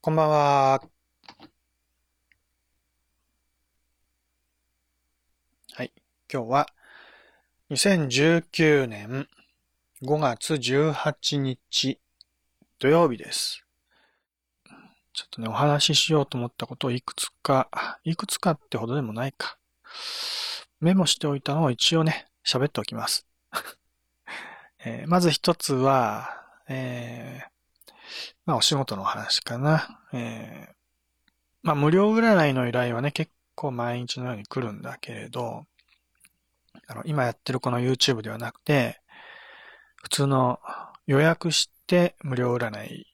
[0.00, 0.80] こんばんは。
[5.72, 5.92] はい。
[6.32, 6.68] 今日は
[7.70, 9.26] 2019年
[10.00, 11.98] 5月18日
[12.78, 13.64] 土曜日です。
[15.12, 17.68] ちょっとね、お話ししようと思ったことをいくつか、
[18.04, 19.58] いくつかってほどでもないか。
[20.80, 23.26] メモしておいたのを一応ね、喋っておきます。
[24.78, 27.57] えー、まず一つは、えー、
[28.46, 30.00] まあお仕事の話かな。
[30.12, 30.74] えー、
[31.62, 35.66] まあ無料占いの依頼はね、結構毎日のように来るんだけれど、
[36.86, 39.00] あの、今やってるこの YouTube ではなくて、
[39.96, 40.60] 普通の
[41.06, 43.06] 予約して無料占い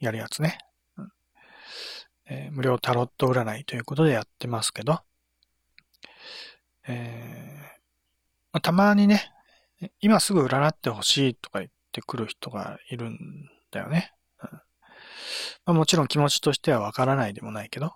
[0.00, 0.58] やるやつね。
[2.26, 5.00] えー、無料タロット占いということでやってますけど、
[6.86, 7.72] えー
[8.52, 9.32] まあ、たまにね、
[10.00, 13.18] 今すぐ占ってほしいとか言ってくる人がいるん
[13.70, 14.12] だよね。
[15.66, 17.94] まあ、もちろん気持ちとしてはわからないでもないけど、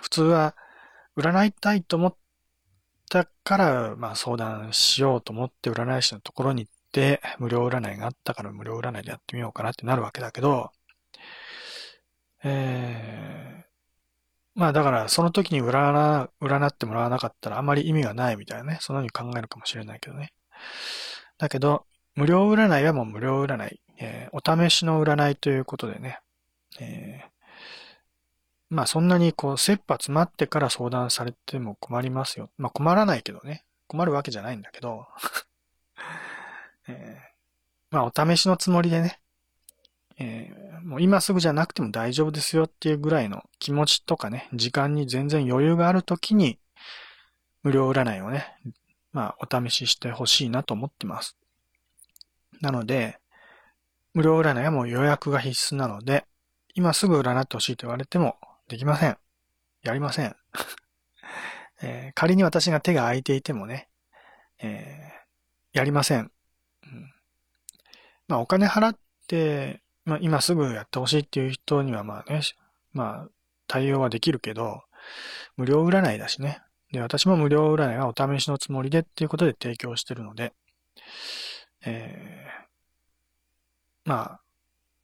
[0.00, 0.54] 普通は
[1.16, 2.16] 占いたいと思っ
[3.10, 10.70] たから、まあ相談しようと思って占い師のところに行って、無料占いがあったから無料占いでやってみようかなってなるわけだけど、
[12.44, 13.64] えー、
[14.54, 20.32] まあだからその時に占占ってもらわなかったらあまり意味がないみたいなね、そのように考えるかもしれないけどね。
[21.38, 26.20] だけど、無料占いはもう無料占い、えー、お試しの占いということでね、
[26.80, 27.28] えー、
[28.70, 32.50] まあそんなにこう、切羽詰まってから相談されても困りますよ。
[32.56, 33.64] まあ困らないけどね。
[33.88, 35.06] 困るわけじゃないんだけど、
[36.88, 39.20] えー、まあお試しのつもりでね、
[40.18, 46.58] えー、もう今すぐじゃなくても大丈夫ですよっていうぐらいの気持ちとかね、時間に全然余裕があるときに、
[47.62, 48.56] 無料占いをね、
[49.12, 51.36] まあお試ししてほしいなと思ってます。
[52.60, 53.18] なので、
[54.14, 56.24] 無料占いはもう予約が必須なので、
[56.74, 58.36] 今すぐ占ってほしいと言われても
[58.68, 59.16] できません。
[59.82, 60.36] やりません。
[61.82, 63.88] えー、仮に私が手が空いていてもね、
[64.58, 66.30] えー、やりません。
[66.84, 67.14] うん、
[68.28, 72.40] まあお金払って、まあ今すぐやってほしいっていう人にはまあね、
[72.92, 73.28] まあ
[73.66, 74.82] 対応はできるけど、
[75.56, 76.62] 無料占いだしね。
[76.92, 80.52] で、私も無料占いはお試しのつもりでっていうことで提供してるので、
[81.84, 84.40] えー、まあ、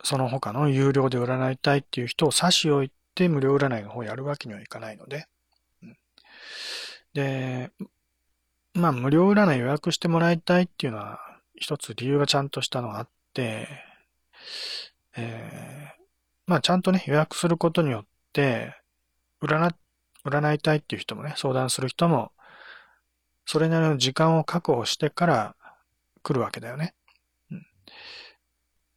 [0.02, 5.26] その他の有料で占いたいっていう人を差し置いて無料占いの方やるわけにはいかないので。
[7.14, 7.70] で、
[8.74, 11.18] まあ無料占い予約してもらいたいっていうのは
[11.56, 13.68] 一つ理由がちゃんとしたのがあって、
[15.16, 16.02] えー、
[16.46, 18.74] まあちゃんとね予約することによって
[19.42, 19.74] 占、
[20.24, 22.30] 占いたいっていう人もね、相談する人も
[23.46, 25.56] それなりの時間を確保してから
[26.22, 26.94] 来るわけだよね。
[27.50, 27.66] うん、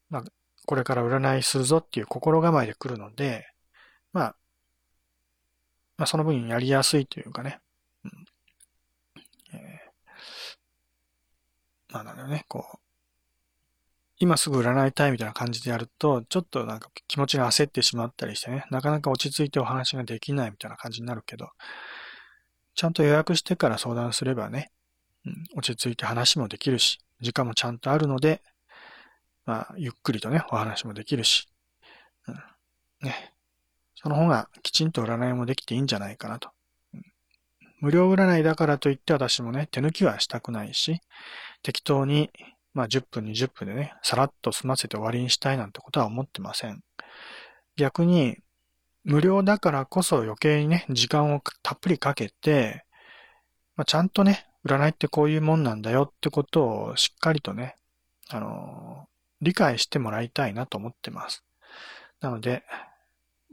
[0.10, 0.24] まあ
[0.66, 3.48] これから占いするぞっていう心構えで来るので、
[4.14, 4.36] まあ、
[5.98, 7.60] まあ、その分やりやすいというかね、
[8.06, 8.12] うん、
[11.92, 12.78] まあなんだよね、こう、
[14.18, 21.50] 今すぐ占いたいみたいな感じでやると、ちょっとなんか気持ちが焦ってしまったりしてね、なかなか落ち着いてお話ができないみたいな感じになるけど、
[22.76, 24.72] ちゃんと予約してから相談すればね、
[25.26, 28.42] うん、落ち着いて話もできるし、時間もちゃんとあるので、
[29.46, 31.48] まあ、ゆっくりとね、お話もできるし、
[32.28, 32.36] うん、
[33.08, 33.34] ね。
[33.96, 36.50] その方がきちんと占いもできていいんじゃないかなと。
[36.94, 37.04] うん、
[37.80, 41.02] 無料占いだからといって私もね、手抜きはしたくないし、
[41.64, 42.32] 適当に、
[42.74, 46.84] まあ10分20分でね、さらっと済ませて終わりにしたいなんてことは思ってません。
[47.76, 48.38] 逆に、
[49.04, 52.86] 無料だからこそ余計にね、時間をたっぷりかけて、
[53.76, 57.76] まあ、ちゃんとね、占いってこういうもんなんだよってことをしっかりとね、
[58.30, 59.08] あの
[59.42, 61.44] 理解してもらいたいなと思ってます。
[62.20, 62.64] なので、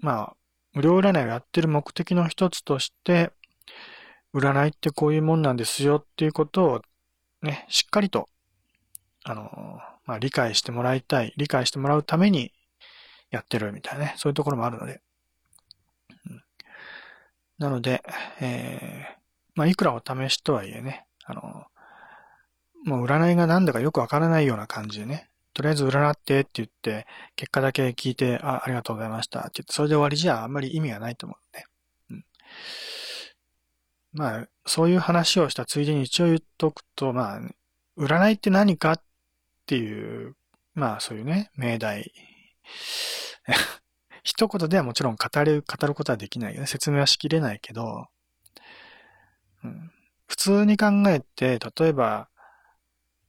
[0.00, 0.36] まあ、
[0.74, 3.32] 無料占いをやってる目的の一つとして、
[4.34, 6.82] 占いってこういうもんなんですよっていうことを
[7.42, 8.28] ね、しっかりと、
[9.24, 12.52] あの、まあ、理解してもらいたい、理解してもらうために
[13.30, 15.00] やってるみたいなね、そういうところもあるので。
[16.30, 16.42] うん、
[17.58, 18.02] なので、
[18.40, 19.18] えー、
[19.54, 21.64] まあ、いくらお試しとはいえね、あの、
[22.84, 31.64] もう占いが何だかよくわからないような感じでね、とりあえず占ってって言って、結果だけ聞いて、あ、ありがとうございましたって言って、それで終わりじゃあんまり意味がないと思うね。
[32.10, 32.24] うん。
[34.12, 37.40] まあ、そういう話をしたついでに一応言っとくと、まあ、
[37.98, 39.02] 占いって何かっ
[39.66, 40.36] ていう、
[40.74, 42.12] まあそういうね、命題。
[44.22, 46.68] 一言ではもちろん語る、語ることはできないよね。
[46.68, 48.06] 説明はしきれないけど、
[49.64, 49.90] うん、
[50.28, 52.28] 普通に考えて、例えば、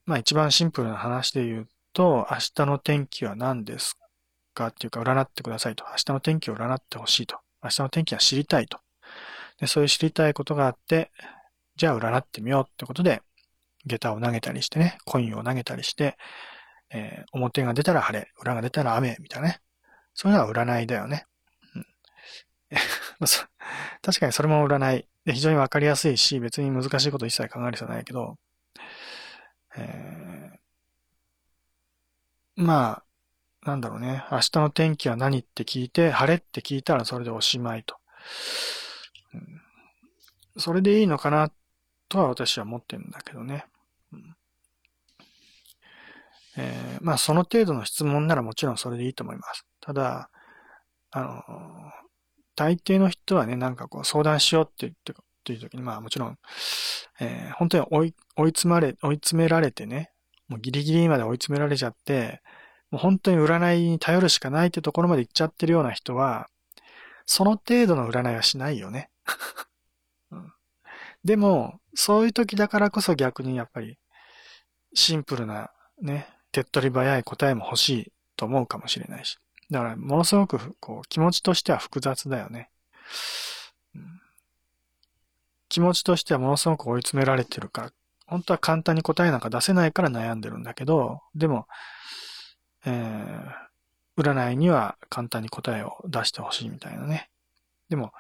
[0.06, 1.68] まあ一番シンプルな話で言う
[2.00, 3.98] と、明日の天気は何です
[4.54, 5.84] かっていうか占ってくださいと。
[5.90, 7.40] 明日の天気を占ってほしいと。
[7.62, 8.80] 明日の天気は知りたいと。
[9.60, 11.12] で、そういう知りたいことがあって、
[11.76, 13.22] じゃあ占ってみようってことで、
[13.86, 16.16] 下駄を投げたりしてね、コインを投げたりして、
[16.90, 19.60] えー、表が出たら晴れ、裏が出たら雨、みたいなね。
[20.14, 21.26] そういうのは占いだよね。
[21.76, 21.86] うん、
[24.02, 25.06] 確かにそれも占い。
[25.26, 28.38] で非常にわかりやすいし、別に難しいこと一切考える必要ないけど、
[29.76, 30.29] えー、
[32.60, 33.04] ま
[33.64, 34.26] あ、なんだろうね。
[34.30, 37.96] 明日の天気は何って聞いて、晴れって聞いたらそれでおしまいと。
[40.58, 41.54] それでいいのかな
[42.10, 43.66] とは私は思ってるんだけどね。
[44.12, 44.36] うん
[46.58, 49.66] えー、まあその程度の質問ならもちろんそれでいいと思います。
[49.80, 50.30] ただ、
[51.12, 51.44] あの、
[52.58, 55.14] 大抵の人はね、なんかこう相談しようって言って
[55.46, 56.38] という時に、まあもちろん、
[57.22, 60.12] えー、本当に追い、追い詰まれ、追い詰められてね、
[60.50, 62.42] もうギリギリまで追い詰められちゃって、
[62.92, 66.50] もう本当に占いに頼るしかないってところまで行っちゃってるような人は、
[67.26, 69.10] その程度の占いはしないよね。
[71.24, 74.00] でも、そういう時だからこそ逆にやっぱり、
[74.94, 79.38] シンプルなね、手っ取り早い答えも欲しいと思うかもしれないし。
[79.70, 82.72] だから、ものすごく、こう、気持ちとしては複雑だよね。
[85.68, 87.92] 気持ちとしてはものすごく追い詰められてるから、
[88.30, 91.68] 本当は簡単に答えなんか出せないから悩んでるんだけど、でも、
[92.86, 97.30] えー、占いには簡単に答えを出してほしいみたいなね。
[97.90, 98.12] でも、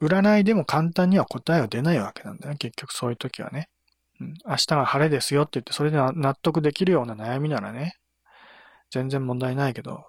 [0.00, 2.58] 占いでも簡単には答えは出ないわけなんだよね。
[2.58, 3.68] 結局そういう時はね。
[4.20, 7.96] うん、明日が晴れですよって言って、それで納得できるような悩みならね、
[8.90, 10.04] 全然問題ないけど、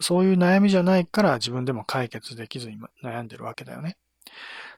[0.00, 3.96] そういう悩みじゃないから自分でも解決できずに悩んでるわけだよね。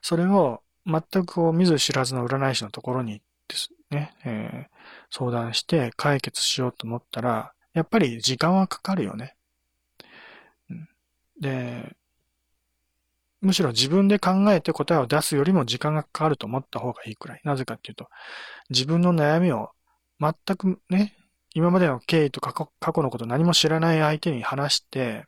[0.03, 4.77] それを全くこう見ず知らずの占い師のところに行ですね、えー、
[5.11, 9.37] 相談して解決しようと思ったら、やっぱり時間はかかるよね。
[11.41, 11.95] で、
[13.43, 17.41] むしろ自分で考えて答えを出すよりも時間がかかると思った方がいいくらい。
[17.45, 18.09] なぜかっていうと、
[18.71, 19.71] 自分の悩みを
[20.21, 21.15] 全くね、
[21.55, 25.27] 今までの経緯と過去過去のこと何も知らない相手に話して、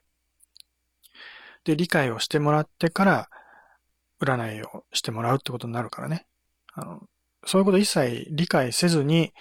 [1.65, 3.29] で、理解をしてもらってから、
[4.21, 6.27] 占いをしてもらうってことになるからね。
[6.73, 7.03] あの、
[7.49, 9.33] そういうこと一切理解せずに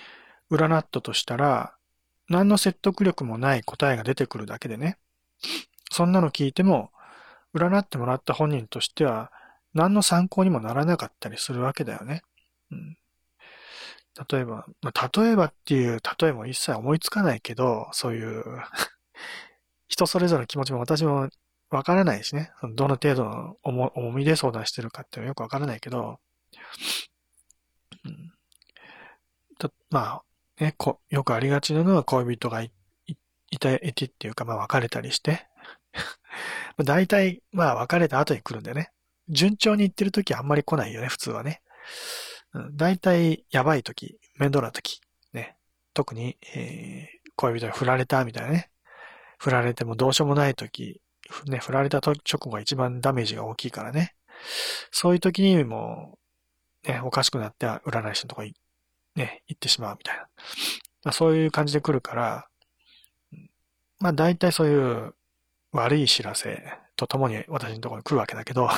[0.50, 1.76] 占ったとしたら、
[2.30, 4.98] 何の説得力もない答えが出てくるだけでね。
[5.92, 6.92] そんなの聞いても、
[7.54, 9.30] 占ってもらった本人としては、
[9.74, 12.22] 何の参考にもならなかったりするわけだよね。
[12.72, 12.98] うん、
[14.32, 18.42] 例えば、まあ、例えばっていう例えも一切思いつかないけど、そういう
[19.90, 21.28] 人それぞれの気持ちも私も
[21.70, 22.54] わからないしね。
[22.74, 26.22] どの程度の重みで相談してるかっていうのはよくわからないけど、
[29.58, 30.22] とま
[30.60, 32.72] あ、ね、こ、よくありがちなのは恋人がい、
[33.08, 33.16] い、
[33.52, 35.48] いた、いてっていうか、まあ別れたりして、
[36.84, 38.92] 大体、まあ別れた後に来るんだよね。
[39.30, 41.62] 順調に行ってる時はあんまり来ないよね、普通はね。
[42.54, 45.02] うん、大体、やばい時、面倒な時、
[45.34, 45.58] ね。
[45.94, 48.72] 特に、えー、恋人に振られたみたいなね。
[49.38, 51.02] 振られてもどうしようもない時、
[51.46, 54.16] ね、振られた直後が一番ダメージが大きいからね。
[54.92, 56.18] そういう時にも、
[56.88, 58.56] ね、おかしくなって占い師のとこに、
[59.18, 60.22] ね、行ってしまうみたいな。
[61.04, 62.48] まあ、そういう感じで来るから、
[64.00, 65.16] まあ大体そういう
[65.72, 66.64] 悪い知らせ
[66.96, 68.70] とともに私のところに来るわけだけど、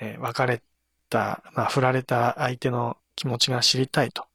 [0.00, 0.62] え、別れ
[1.10, 4.26] た、まあ振られた相手の気持ちが知りたいと。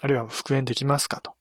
[0.00, 1.34] あるいは復縁できますかと。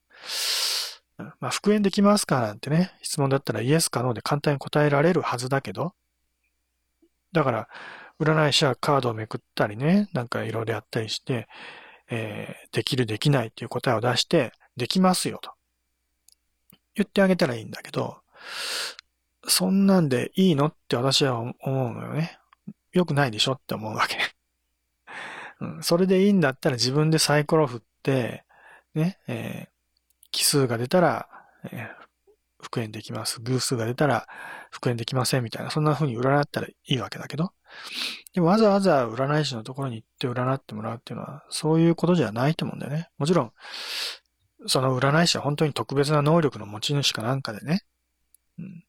[1.39, 5.93] まあ、復縁できますかなんてね、質問だったらイエスかノーで簡単に答えられるはずだけど、
[7.31, 7.67] だから、
[8.19, 11.47] 占い師はカードをめくったりね、なんかいろいろやったりして、
[12.09, 15.51] えー、できるできないっていう答えを出して、できますよと。
[16.95, 18.17] 言ってあげたらいいんだけど、
[19.47, 22.37] そんなんでいいのって私は思うのよね。
[22.91, 24.17] よくないでしょって思うわけ。
[25.59, 28.45] うん、それでいいんだったら自分でサイコロ振って、
[28.93, 29.69] ね、えー、
[30.31, 31.27] 奇数が出たら、
[31.71, 32.05] えー、
[32.61, 33.41] 復縁できます。
[33.41, 34.27] 偶数が出たら
[34.71, 37.53] 復縁できませんみたいな、そんな風に占ったらいいわけだけど。
[38.33, 43.09] でもわざわざ占い師のところに行って占ってもらうっていうのは、そういうことじゃないと思うんだよね。
[43.17, 43.51] もちろん、
[44.65, 47.83] その占い師は本当に特別な能力の持ち主かなんかでね、
[48.57, 48.83] うん、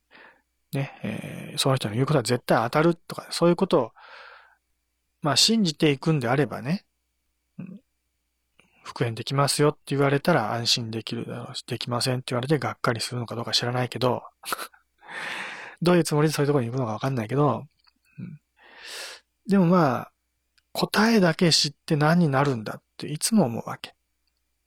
[0.73, 3.91] ね、えー、その人の言うことは絶対当たるとか、そういうことを、
[5.21, 6.85] まあ信じていくんであればね、
[7.59, 7.81] うん、
[8.83, 14.23] 復縁できますよって言われたら安心できるだろうし、できませんって言われてがっかりするのかどうか知らないけど、
[15.83, 17.67] どういうつもりでそういうところに行くのかわかんないけど、
[19.47, 20.13] でもまあ、
[20.73, 23.95] 答えだけ知って何になるんだっていつも思うわけ。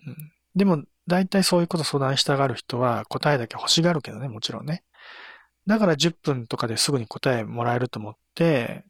[0.05, 4.83] うん、でも、大体そういうこと相談したがる人は答えだけ欲しがるけどね、もちろんね。
[5.65, 8.85] だから10分とかですぐに答えもらえると思って、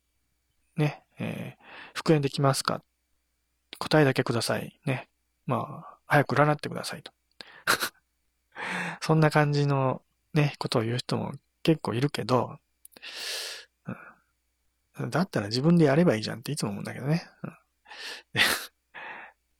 [0.75, 1.63] ね、えー、
[1.96, 2.81] 復縁できますか？
[3.79, 4.79] 答えだけください。
[4.86, 5.07] ね。
[5.46, 7.12] まあ、早く占ってくださいと。
[9.01, 10.01] そんな感じの
[10.34, 12.57] ね、ことを言う人も結構いるけど、
[15.09, 17.27] だったら自分でやればいいじゃんっていつも思うんだけどね。
[17.43, 17.51] うん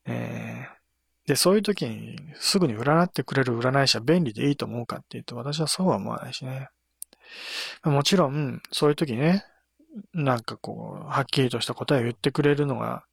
[0.10, 6.70] えー、で、そういう時にすぐに占ってくれる占い師は便利でいいと思うかっていうと、私はそうは思わないしね。
[7.84, 9.44] もちろん、そういう時ね、
[10.14, 13.04] なんかこう、はっきりとした答えを言ってくれるのが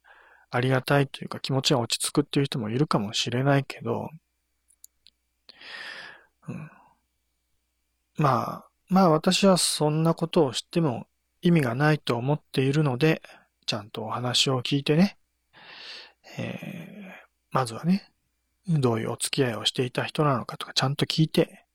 [0.49, 4.09] ありがたいというか気持ちが落ち着くっていう人もいるかもしれないけど、
[6.47, 6.71] うん、
[8.17, 11.07] まあ、まあ私はそんなことを知っても
[11.45, 13.21] 意味がないと思っているので、
[13.67, 15.15] ちゃんとお話を聞いてね、
[16.39, 17.13] えー、
[17.51, 18.09] まずはね、
[18.67, 21.65] どういうお付き合いをしていた人なのかとかちゃんと聞いて、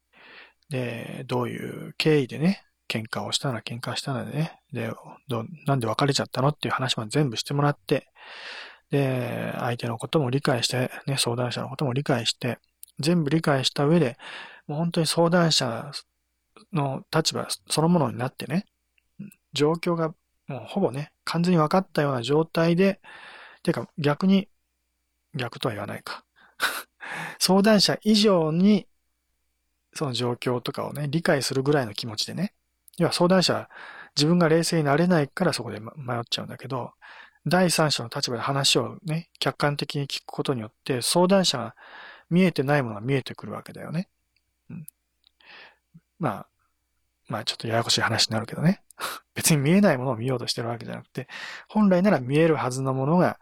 [0.71, 4.93] で、どういう経緯でね、喧嘩をしたら喧嘩したのでね、で、
[5.29, 8.09] どなんで別れちゃったのっていう話も全部してもらって、
[8.91, 12.59] で、相手のことも理解して、ね、相談者のことも理解して、
[12.99, 14.19] 全部理解した上で、
[14.67, 15.93] もう本当に相談者
[16.73, 18.67] の立場そのものになってね、
[19.52, 20.14] 状況が
[20.50, 23.00] もうほぼね、完全に分かったような状態で、
[23.62, 24.49] てか逆に、
[25.35, 26.25] 逆とは言わないか。
[27.38, 28.88] 相談者以上に、
[29.95, 32.52] その状況とかをね、理解するぐらいの気持ちでね。
[32.99, 33.71] 要は相談者は、
[34.16, 36.95] 自分が冷静になれないからそこで迷っちゃうんだけど、
[37.47, 41.76] 第三者の立場で話をね、客観的に聞くことによって、相談者が
[42.28, 44.09] 見えてないものが見えてくるわけだよね。
[44.69, 44.87] うん、
[46.19, 46.47] まあ、
[47.28, 48.83] まあちょっとややこしい話になるけどね。
[49.35, 51.28] 別に見えないものを見ようとしてるわけじゃなくて、
[51.69, 53.38] 本来なら見えるはずのものが、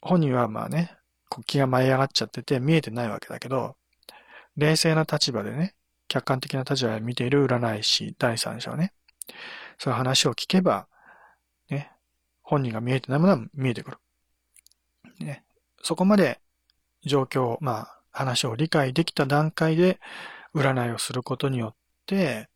[0.00, 0.96] 本人はまあね、
[1.46, 3.76] 気が舞い上がっちゃってて見えてないわけだけど、
[4.56, 5.74] 冷静な立場でね、
[6.08, 8.92] 客観的な立場で見ている占い師、第三者はね、
[9.78, 10.86] そういう話を聞けば、
[11.70, 11.90] ね、
[12.42, 13.98] 本人が見えてないものは見えてくる。
[15.18, 15.44] ね、
[15.82, 16.40] そこまで
[17.04, 19.98] 状況、まあ、話を理解できた段階で
[20.54, 21.74] 占いをすることによっ
[22.06, 22.48] て、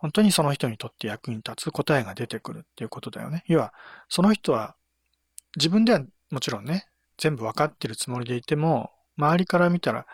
[0.00, 3.44] 本当にその人にとって役に立つ答えが出てくるっていうことだよね。
[3.46, 3.74] 要は、
[4.08, 4.74] その人は
[5.56, 6.86] 自分ではもちろんね、
[7.18, 10.06] 全部わかってるつもりでいても、周りから見たら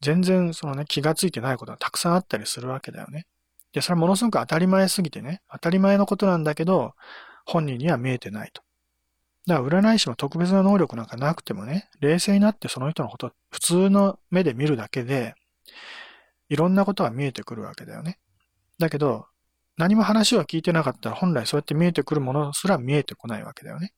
[0.00, 3.26] 全然そのね、気がついてないことがたくさんあったりするわけだよね。
[3.74, 6.94] で、それはものすごく当たり前すぎてね、当たり前のことなんだけど、
[7.44, 8.62] 本人には見えてないと。
[9.46, 15.34] だから占い師も特別な能力なんかなくてもね、冷静になってその人のこと普通の目で見るだけで、
[16.48, 18.18] いろんなことが見えてくるわけだよね。
[18.78, 19.26] だけど、
[19.76, 23.92] 何も話を聞いてなかったら本来そうやって見えてくるものすら見えてこないわけだよね。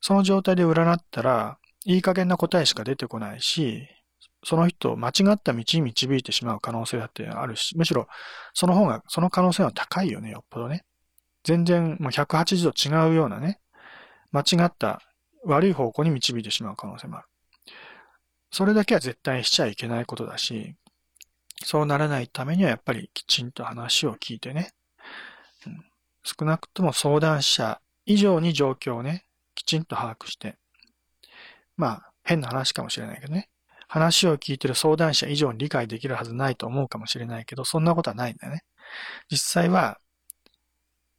[0.00, 3.86] その状態で占ったら、いい加減な答えしか出てこないし、
[4.44, 8.06] その人を間違った道に導いてしまう可能性だってあるし、むしろ
[8.54, 10.84] その方が、その可能性は高いよね、よっぽどね。
[11.44, 13.60] 全然もう180度違うようなね、
[14.32, 15.00] 間違った
[15.44, 17.26] 悪い方向に導いてしまう可能性もある。
[18.50, 20.74] それだけは絶対しちゃいけないことだし、
[21.64, 24.72] そうならないためにはやっぱりきちんと話を聞いてね、
[26.22, 30.56] 少なくとも相談者以上に状況をね、きちんと把握して、
[31.76, 33.48] まあ変な話かもしれないけどね、
[33.88, 38.62] 話を聞いてる相談者以上に理解できるはずないと思うかもしれないけど、そんなことはないんだよね。
[39.30, 39.98] 実際は、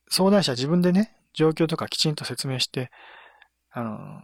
[0.10, 2.90] 相談者自分でね、状況とかきちんと説明して、
[3.72, 4.22] あの、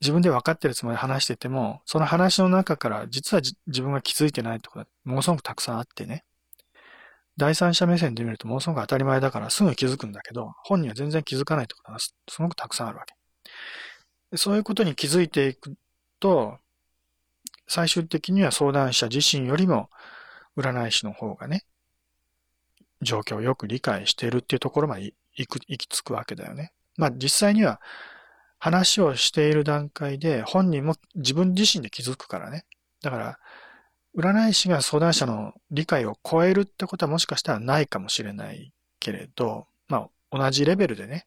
[0.00, 6.24] 自分で分かってるつもりで話してても、その話の中から実は自分が気づいてないところがものすごくたくさんあってね。
[7.36, 14.36] 第三者目線で見るとものすごく当たり前だからすぐ気づくんだけど、本人は全然気づかないところがすごくたくさんあるわけ。
[14.36, 15.74] そういうことに気づいていく
[16.20, 16.58] と、
[17.66, 19.90] 最終的には相談者自身よりも
[20.56, 21.64] 占い師の方がね、
[23.02, 26.72] 状況をよく理解しているっていうところまで行く、行き着くわけだよね。
[26.96, 27.80] まあ実際には
[28.58, 32.64] 話をしている段階で本人も自分自身で気づくからね。
[33.02, 33.38] だから、
[34.16, 41.26] 占い師が相談者の理解を超えるってことはもしかしたらないかもしれないけれど、まあ同じレベルでね、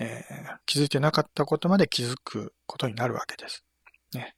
[0.00, 3.64] えー、気づいてなかったことまで気づくことになるわけです。
[4.14, 4.34] ね。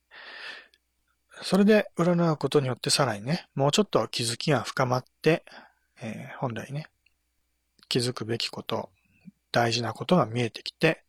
[1.42, 5.44] それで占うことによってさらにね、もうちょっと気づきが深まって、
[6.02, 6.86] えー、本来ね、
[7.88, 8.90] 気づくべきこと、
[9.52, 11.04] 大事なことが見えてきて、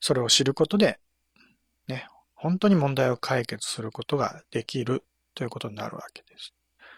[0.00, 0.98] それを知ることで、
[1.88, 6.52] ね、本当に問題を解決することができるということになるわけです。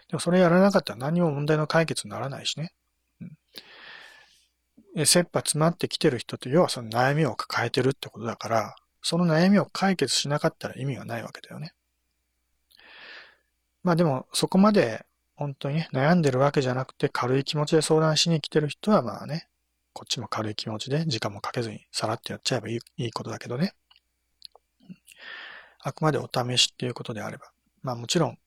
[0.09, 2.73] でもそれやらなかったら何も問題の解決にならないしね。
[4.95, 11.73] うん、切羽詰まってきてる人って要はその悩みを抱えてるってことだから、その悩みを解決しなかったら意味がないわけだよね。
[13.83, 19.48] まあでも、そこまで本当にね、悩んでるわけじゃなくて軽い気持ちで相談しに来てる人はまあね、
[19.93, 23.73] こっちも軽い気持ちで時間もかけずにさらってやっちゃえばいいいいことだけどね。
[25.81, 27.51] あくまでお試しっていうことであれば。
[27.81, 28.37] まあもちろん、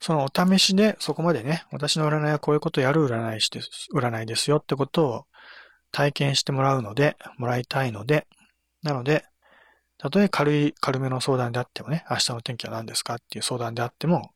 [0.00, 3.60] そのお試しでそこまでね、私の占いはこういうことやる占いして
[3.94, 5.24] 占いですよってことを
[5.92, 8.26] 体験してもらうので、もらいたいので、
[8.82, 9.24] なので、
[9.98, 14.30] たとえ軽い、軽めの相談であってもね、明日の天気は何ですかっていう相談であっても、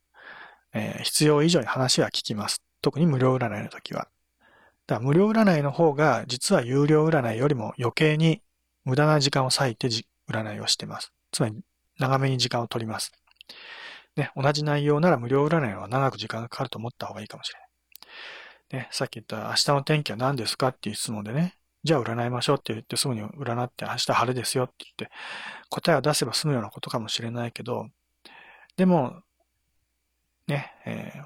[0.75, 2.63] えー、必要以上に話は聞きます。
[2.81, 4.09] 特に無料占いの時は。
[4.87, 8.43] だ無料占いの方が、実は有料占いよりも余計に
[8.85, 9.89] 無駄な時間を割いて
[10.29, 11.13] 占いをしてます。
[11.31, 11.57] つまり、
[11.99, 13.13] 長めに時間を取ります。
[14.17, 17.67] ね、同じ内容なら無料占いは長く時間がかかると思った方がいいかもしれな
[18.81, 18.83] い。
[18.85, 25.15] ね、さっき言った明日の天気は何ですかっていう質問でね、じゃあ占いましょうって言ってすぐに占って明日晴れですよって言って
[25.69, 27.89] 答えを出せば済むようなことかもしれないけど、
[28.77, 29.23] でも、
[30.47, 31.25] ね、えー、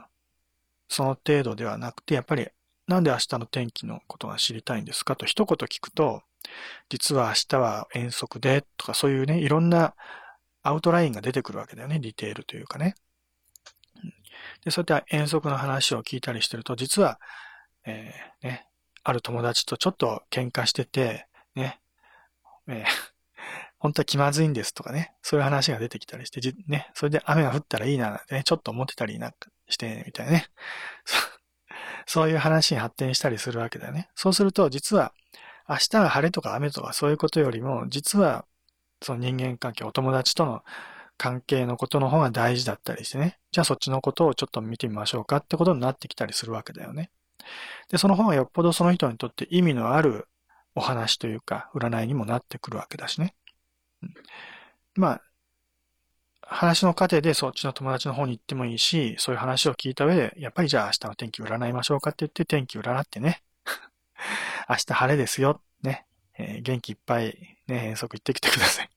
[0.88, 2.48] その程度ではなくて、やっぱり
[2.87, 5.16] なんで明日の天気のことが知りたいんですか？
[5.16, 6.23] と一言聞くと、
[6.88, 9.95] 実は明日は遠足でとかそういうね、いろんな
[10.62, 11.99] アウトラインが出てくるわけだよね。
[11.99, 12.95] ディテールというかね。
[14.64, 17.21] で、そういった遠足の話を聞いたりしてると、実は、
[17.85, 18.66] えー、ね、
[19.02, 21.81] ある友達とちょっと喧嘩してて、ね、
[22.69, 22.85] えー、
[23.78, 30.47] 本当は気まずいんですとかね、そういう話が出てきたりして、ね、それで雨が降ったらいいなね、ちょっと思ってたりなんかして、みたいなね。
[32.06, 34.08] そういう話に発展したりするわけだよね。
[34.14, 35.12] そうすると、実は、
[35.68, 38.44] 明日が晴れとか雨とかそういうことよりも、実は
[39.02, 40.62] その人間関係、お友達との
[41.18, 43.38] 関係のことの方が大事だったりしてね。
[43.50, 47.10] じゃあそっちのことをちょっと見てみましょうかってことになってきたりするわけだよね。
[47.90, 50.28] で、その方がよっぽどその人にとって意味のある
[50.75, 53.34] お話というか、占いにもなってくるわけだしね。
[54.02, 54.14] うん、
[54.94, 55.22] まあ、
[56.49, 63.43] 話の過程でそっちの友達の方に行ってもいいし、そういう話を聞いた上で、やっぱりじゃあ明日の天気占いましょうかって言って天気占ってね。
[64.69, 65.61] 明日晴れですよ。
[65.82, 66.06] ね。
[66.39, 68.91] えー、元気いっぱいね、遠足行ってきてください。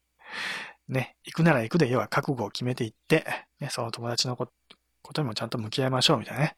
[0.88, 3.26] ね、行くなら行くで、要は覚悟を決めていって、
[3.60, 4.52] ね、その友達のこ
[5.14, 6.56] とにもちゃんと向き合いましょうみたいなね。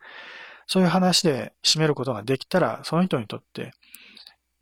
[0.68, 3.72] そういう話で締めることができたら、その人にとって、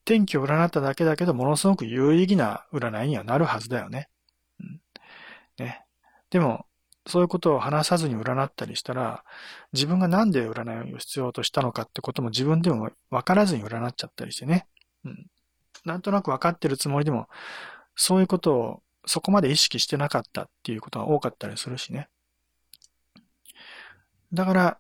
[0.06, 4.10] 天気を占っただけだけど、ものすごく有意義な占いにはなるはずだよね。
[4.60, 4.82] うん、
[5.58, 5.86] ね。
[6.30, 6.66] でも、
[7.08, 9.24] そういうことを話さずに占ったりしたら、
[9.74, 14.68] 自分がなんで占いを必要としたのかってことも自分でも分からずに占っちゃったりしてね。
[15.06, 15.26] うん。
[15.86, 17.28] なんとなく分かってるつもりでも、
[17.96, 22.10] そういうことをそこまで意識してなかったっていうことが多かったりするしね。
[24.32, 24.80] だから、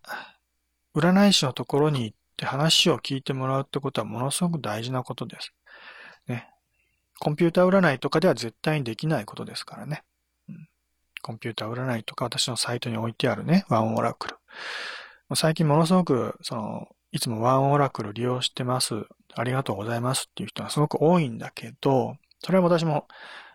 [0.95, 5.53] 占い師のところに行って話を聞いてもらうってことはものすごく大事なことです。
[6.27, 6.49] ね。
[7.19, 10.03] コンピューター占いとかでは絶対にできないことですからね。
[11.21, 14.35] コンピューター占いとか私のサイトに置いてあるね、ワンオラクル。
[15.35, 19.05] 最近ものすごく、その、いつもワンオラクル利用してます。
[19.35, 23.07] ありがとうございますっていう人がすごく多いんだけど、それは私も、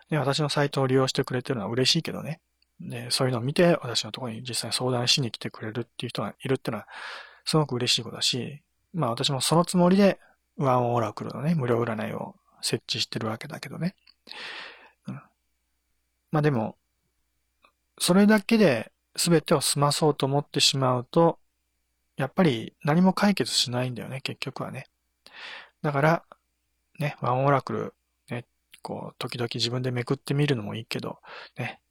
[0.09, 2.39] ね、私のサイトを利用してくれてるのは嬉しいけどね。
[2.79, 6.87] で、そういうのを見て、私のところに実際相談しに来てくれるっていう人がいるっていうのは、
[7.45, 8.61] すごく嬉しいことだし、
[8.93, 10.19] まあ私もそのつもりで、
[10.57, 13.95] ワンオラクルのね、無料占いを設置してるわけだけどね。
[15.07, 15.21] うん、
[16.31, 16.77] まあでも、
[17.99, 21.39] それだけで全てを済まそうと思ってしまうと、
[22.17, 24.87] やっぱり何も解決しないんだよね、結局はね。
[25.81, 26.23] だから、
[26.99, 27.93] ね、ワンオラクル、
[28.29, 28.45] ね、
[28.81, 31.19] こう、時々自分でめくってみるのもいいけど、
[31.57, 31.81] ね、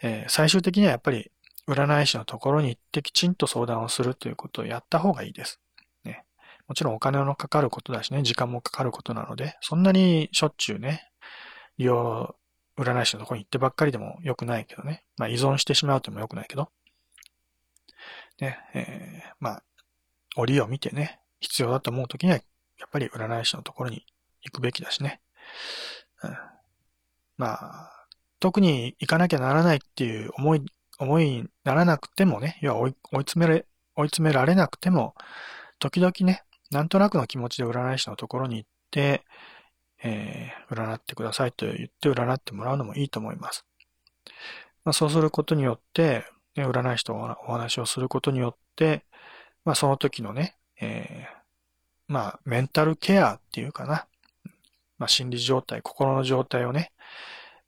[0.00, 1.30] えー、最終的にはやっぱり
[1.66, 5.60] 占い師のところに行ってきちんと相談をするということをやった方がいいです。
[6.04, 6.24] ね、
[6.66, 11.10] もちろんお金のかかることだしね、時間もかかることなので、そんなにしょっちゅうね、
[11.76, 12.34] 利用、
[12.78, 15.04] 占い師のとこに行ってばっかりでも良くないけどね。
[15.16, 16.70] まあ依存してしまうとも良くないけど。
[18.40, 19.62] ね、えー、まあ、
[20.36, 22.42] 折を見てね、必要だと思うときには、や
[22.86, 24.04] っぱり占い師のところに
[24.42, 25.20] 行くべきだしね。
[26.22, 26.36] うん、
[27.36, 28.06] まあ、
[28.40, 30.64] 特に行かなきゃならないっていう思い、
[30.98, 35.14] 思いにならなくてもね、要は追い追い詰められ、追い詰められなくても、
[35.80, 39.24] 時々ね、なんとなくの気持ちで占い師のところに行って、
[40.02, 43.64] えー、占ってくださいと言って占ってもらうのもいいと思います。
[44.84, 46.24] まあ、そうすることによって、
[46.56, 49.04] ね、占い師とお話をすることによって、
[49.64, 54.06] まあその時のね、えー、まあメンタルケアっていうかな。
[54.98, 56.92] まあ心理状態、心の状態をね、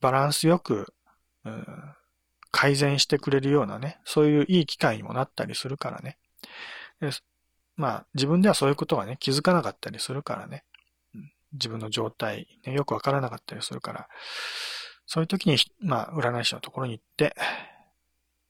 [0.01, 0.93] バランスよく、
[1.45, 1.67] うん、
[2.51, 6.19] 改善してくれるようなね、そういういい機会にもなったりするからね。
[7.77, 10.65] まあ自分ではそういうことがね、気づかなかったりするからね。
[11.53, 14.09] 自分の状態、ね、よくわからなかったりするから、
[15.07, 17.35] そういう時に、まあ、占い師のところに行って、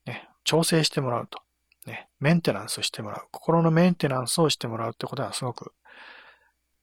[0.07, 1.41] ね、調整してもらうと。
[1.87, 3.29] ね、メンテナンスしてもらう。
[3.31, 5.73] 心のメンテナンスをしてもらうってことはすごく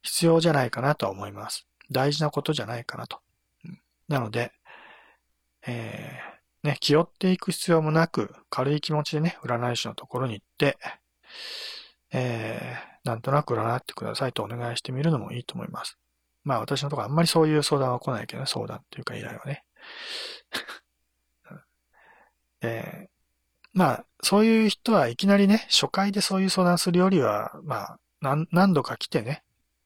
[0.01, 1.67] 必要じゃないかなとは思います。
[1.91, 3.19] 大事なことじゃないかなと。
[4.07, 4.51] なので、
[5.65, 10.77] えー、ね、気負っていく必要もなく、軽い気持ちでね、占い師のところに行って、
[12.11, 15.97] えー、なんとなく占ってくださいとお願いしてみるのもいいと思います。
[16.47, 19.65] まあ私のところあんまりそういう相談は来ないけどね、相談っていうか依頼はね。
[22.61, 23.07] えー、
[23.73, 29.43] まあ、そういう人はいきなりね、初回でそういう相談するよりは、まあ、何何度か来てね、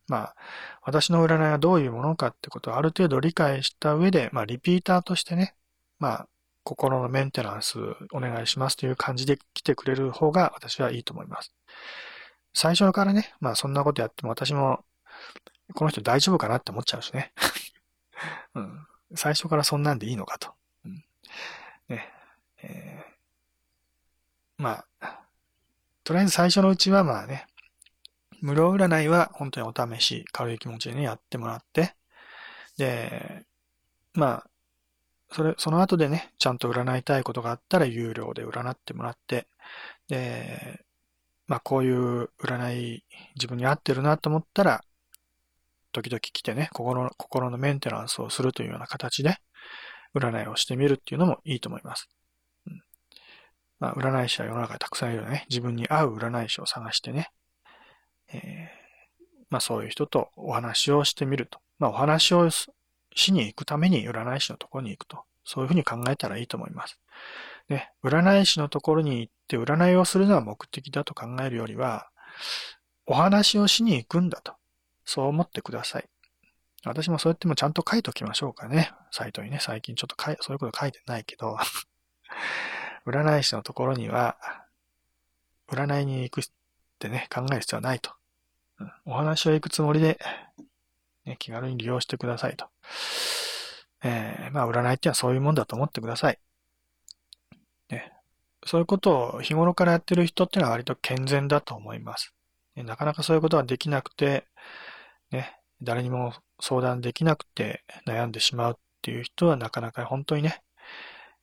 [0.08, 0.36] まあ、
[0.84, 5.56] 私の占いはどういうものかってことをある程度理解した上で、まあ、リピーターとしてね、
[6.00, 6.28] まあ、
[6.64, 7.80] 心のメンテナンス
[8.14, 11.54] お願いしますという感じで来てくれる方が私はいいと思います。
[12.54, 14.84] 最初からね、まあそんなことやっても私も、
[15.74, 17.34] この人大丈夫かなって思っちゃうしね。
[18.56, 20.54] うん、最初からそんなんでいいのかと。
[20.86, 21.04] うん、
[21.88, 22.10] ね。
[22.64, 25.22] えー、まあ、
[26.04, 27.48] とりあえず最初のうちはまあね、
[28.42, 31.96] 無料占いは本当にお試し、軽い気持ちでね、やってもらって、
[32.78, 33.46] で、
[34.14, 34.48] まあ、
[35.32, 39.48] それ、その後でね、ちゃんと占いたいことがあったら有料で占ってもらって、
[40.08, 40.84] で、
[41.48, 43.04] まあこういう占い
[43.36, 44.84] 自分に合ってるなと思ったら、
[45.92, 49.38] 時々来てね、心の、心のメンテナンスをするというような形で、
[50.16, 52.10] 占いをしてみるっていうのもいいと思います。
[52.68, 52.82] うん、
[53.80, 55.46] まあ、占い師は世の中にたくさんいるよね。
[55.50, 57.30] 自分に合う占い師を探してね、
[58.34, 61.60] えー、まあそういう人とお話をしてみると。
[61.80, 62.68] まあお話をし
[63.32, 65.24] に行くために占い師のところに行くと。
[65.44, 67.00] そういうふうに考えたらいいと思います。
[67.70, 72.10] ね、占い師のところに行って占いをするのは目的だと考えるよりは、
[73.06, 74.54] お話をしに行くんだと。
[75.06, 76.10] そう思ってください。
[76.84, 78.92] 私もそうやってもちゃんと書いときましょうかね。
[79.12, 79.60] サイトにね。
[79.62, 81.58] 最近ちょっと書い、そういうこと書いてないけど、
[83.06, 84.38] 占い師のところには、
[85.70, 86.44] 占いに行くっ
[86.98, 88.12] てね、考える必要はないと。
[88.80, 90.20] うん、お話を行くつもりで、
[91.26, 92.68] ね、気軽に利用してくださいと。
[94.04, 96.40] えー、まあ、占いってのはそういうもんだと思ってください。
[97.90, 98.12] ね。
[98.66, 102.34] そういうことを日頃からやってる人ってのは割と健全だと思います。
[102.76, 104.46] ね、なかなかそういうことができなくて、
[105.82, 110.62] 誰にも相談できなくて悩んでしまうっていう人はなかなか本当にね、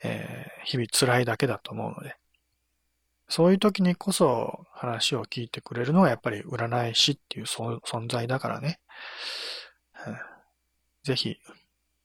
[0.03, 2.17] えー、日々辛いだけだと思うので、
[3.29, 8.81] そういう時にこそ話を聞いてくれるのがやっぱり占い師っていう存在だからね。
[11.03, 11.37] ぜひ、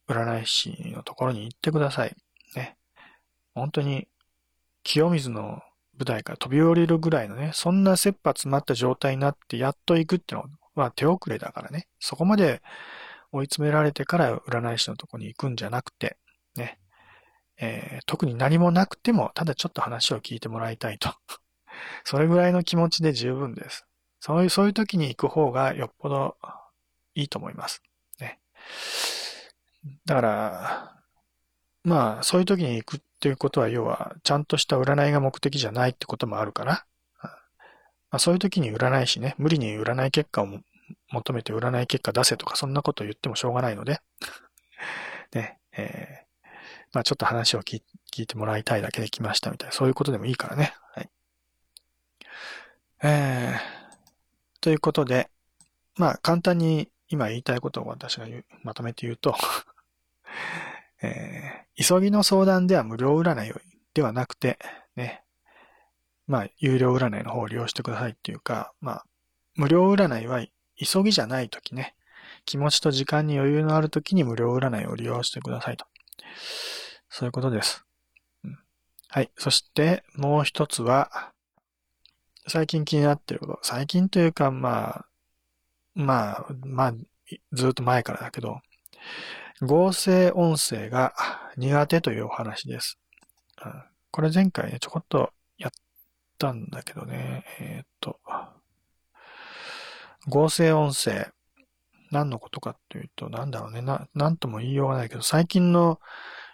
[0.08, 2.16] 占い師のところに行ってください。
[2.56, 2.78] ね。
[3.54, 4.08] 本当に、
[4.84, 5.62] 清水の
[5.98, 10.48] 舞台から飛び降りるぐらいのね、そんな切羽詰まった状態になってやっと行くってのは
[10.96, 11.88] 手遅れだからね。
[12.00, 12.62] そこまで
[13.32, 16.18] 追い詰められてから占い師のとこに行くんじゃなくて、
[16.56, 16.80] ね。
[17.60, 21.14] えー、特に何もなくても、ただちょっと話を聞いてもらいたいと。
[22.04, 23.86] それぐらいの気持ちで十分です。
[24.20, 26.38] そういう、そういう時に行く方がよっぽど
[27.16, 27.82] いいと思います。
[28.20, 28.40] ね。
[30.06, 31.04] だから、
[31.84, 36.86] まあ、そういう時に行くっていうことは、要は、ちゃんとした占いが目的じゃないってこともあるから、
[38.14, 40.48] まあ、そういう時に占い師ね、無理に占い結果を
[41.10, 44.02] 求めて占い結果出せとか、そんなこと言ってもしょうがないので、
[45.34, 46.48] ね、えー、
[46.94, 47.82] まあちょっと話を聞
[48.18, 50.76] いてもらいたいだけで来ましたみたいな、そういうことでもいいからね。
[50.94, 51.10] はい。
[53.02, 55.32] えー、ということで、
[55.98, 58.28] まあ簡単に今言いたいことを私が
[58.62, 59.36] まとめて言うと
[61.02, 63.54] えー、急ぎの相談では無料占い
[63.96, 64.60] ではなくて、
[64.96, 65.23] ね、
[66.28, 69.06] まあ、有料占いの方を利用してくださいっていうか、まあ、
[69.56, 71.96] 無料占いは急ぎじゃないときね、
[72.46, 75.86] 気持ちと時間に余裕のあるときに無料占いを利用してくださいと。
[77.10, 77.86] そういうことです。
[79.10, 79.32] はい。
[79.38, 81.32] そして、もう一つは、
[82.48, 83.60] 最近気になってること。
[83.62, 85.06] 最近というか、まあ、
[85.94, 86.94] まあ、まあ、
[87.52, 88.62] ずっと前からだけど、
[89.62, 91.14] 合成音声が
[91.58, 92.98] 苦手というお話です。
[93.64, 95.32] うん、これ前回ね、ちょこっと
[96.44, 98.20] たんだけどね、えー、っと、
[100.28, 101.32] 合成音声、
[102.12, 106.02] 何のことかっていうと、なんだろうね、な、なんとも言いようがないけど、最近の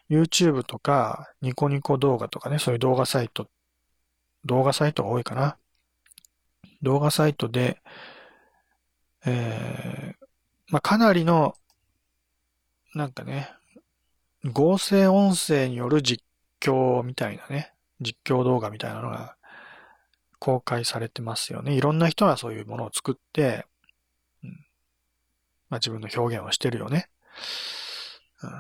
[0.08, 3.50] YouTube とか、ニコニコ動画とかね、そういう動画サイト、
[4.46, 5.58] 動画サイトが多いかな。
[6.84, 7.82] 動画サイトで、
[9.26, 10.26] えー、
[10.68, 11.56] まあ、かなりの、
[12.94, 13.50] なんかね、
[14.46, 16.24] 合成音声による実
[16.62, 19.36] 況みたいなね、実況動画みたいなのが
[20.40, 21.74] 公開されてますよね。
[21.74, 23.66] いろんな人がそういうものを作って、
[24.44, 24.50] うん、
[25.70, 27.10] まあ自分の表現をしてるよね。
[28.42, 28.52] うん、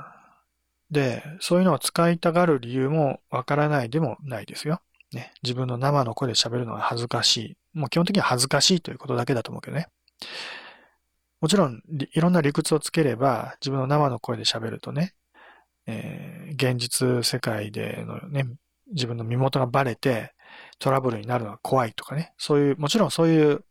[0.92, 4.82] で、そういうのを使いたがる理由もわからないでもないですよ。
[5.14, 5.32] ね。
[5.44, 7.58] 自分の生の声で喋るのは恥ずかしい。
[7.74, 9.88] もう基本的には恥ずかしいということだけだと思うけどね。
[11.42, 11.82] もちろん、
[12.14, 15.14] いろんな理屈をつければ、自分の生の声で喋るとね、
[15.86, 18.46] えー、現実世界でのね、
[18.92, 20.34] 自分の身元がバレて
[20.80, 23.64] トラブルになるのは怖いとかね、そういう、もちろんそういう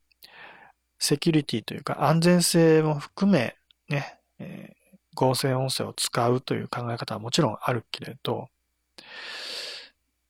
[0.98, 3.56] セキュリティというか安全性も含め、
[3.88, 8.48] ね、えー、合成音声を使うという考え方はもちろんあるけれど、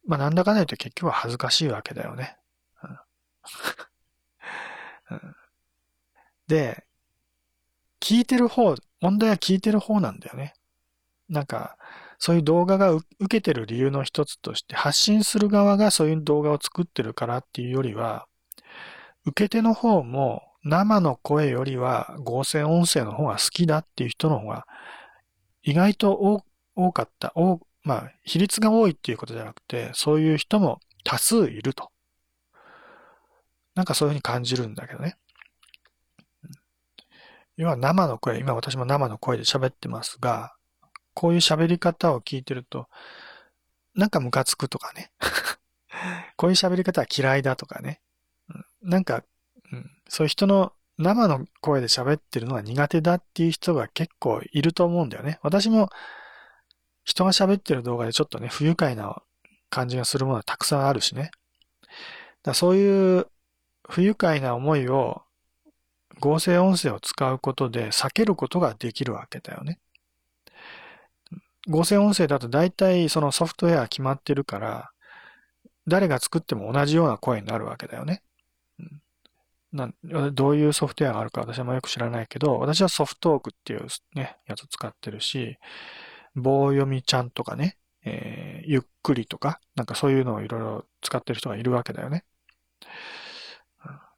[0.06, 2.36] まあなんだかんだ言って結局は恥ずかしいわけだよね。
[5.10, 5.20] うん、
[6.46, 6.84] で、
[8.00, 10.54] 聞いてる方、問題は聞いてる方なんだよね。
[11.28, 11.76] なんか、
[12.18, 18.26] そういう動画が受けてる理由の一つとして、発信する側がそういう動画を作ってるからっていうよりは、
[19.24, 24.66] 受け手の方も生の声よりは合成音声の方が好きだっていう人の方が
[25.62, 26.42] 意外と
[26.74, 27.32] 多かった。
[27.84, 31.90] まあ、比率が多いっていうことじゃなくて、そういう人も多数いると。
[33.74, 35.16] なんかそういうふうに感じるんだけどね。
[37.56, 40.54] 要は生の声、今私も生の声で喋ってますが、
[41.18, 42.86] こういう喋り方を聞いてると、
[43.96, 45.10] なんかムカつくとかね。
[46.36, 48.00] こういう喋り方は嫌いだとかね。
[48.82, 49.24] なんか、
[49.72, 55.40] うん、そういう人の生の声で喋ってるのは苦手だっていう人が結構いると思うんだよね。
[55.42, 55.90] 私も
[57.02, 59.20] 人が喋ってる動画でちょっとね、不愉快な
[59.70, 61.32] 感じがするものはたくさんあるしね。
[62.44, 63.26] だそういう
[63.88, 65.22] 不愉快な思いを
[66.20, 69.80] 合成音声を使うことで避けることができるわけだよね。
[71.68, 74.90] 合成音声だと大体そのソフトウェア決まってるから、
[75.86, 78.22] 誰が作っても同じような声になるわけだよね。
[79.70, 79.90] な
[80.32, 85.58] どういうソフトウェアがあるか私はよく知らないけど、私はソフトークっていうね、やつ使ってるし、
[86.34, 92.24] 棒読みちゃんとかね、えー、ゆっくりとか、なんかそういうのをいろいろ使ってる人がいるわけだよね。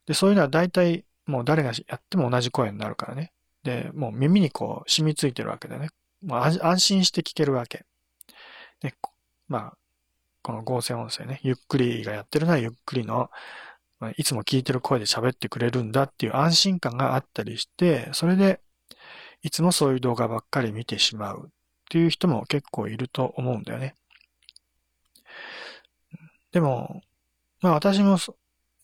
[0.06, 3.32] で、そういうのは大体もう誰がやっても同じ声になるからね。
[3.62, 5.90] で、もう耳にこう染みついてるわけだよね。
[6.22, 7.84] もう安心して聞けるわけ。
[8.80, 8.94] で、
[9.48, 9.76] まあ、
[10.42, 13.30] この合成音声ね、ゆっくりがやってるのはゆっくりの、
[13.98, 18.60] まあ、いつも聞いてる声で喋ってくれるんだっていう安心感があったりして、それで、
[19.42, 21.50] いつもそういう動画ばっかり見てしまうっ
[21.90, 23.94] ていう人も結構いると思うんだよね。
[26.52, 27.02] でも、
[27.60, 28.18] まあ私も、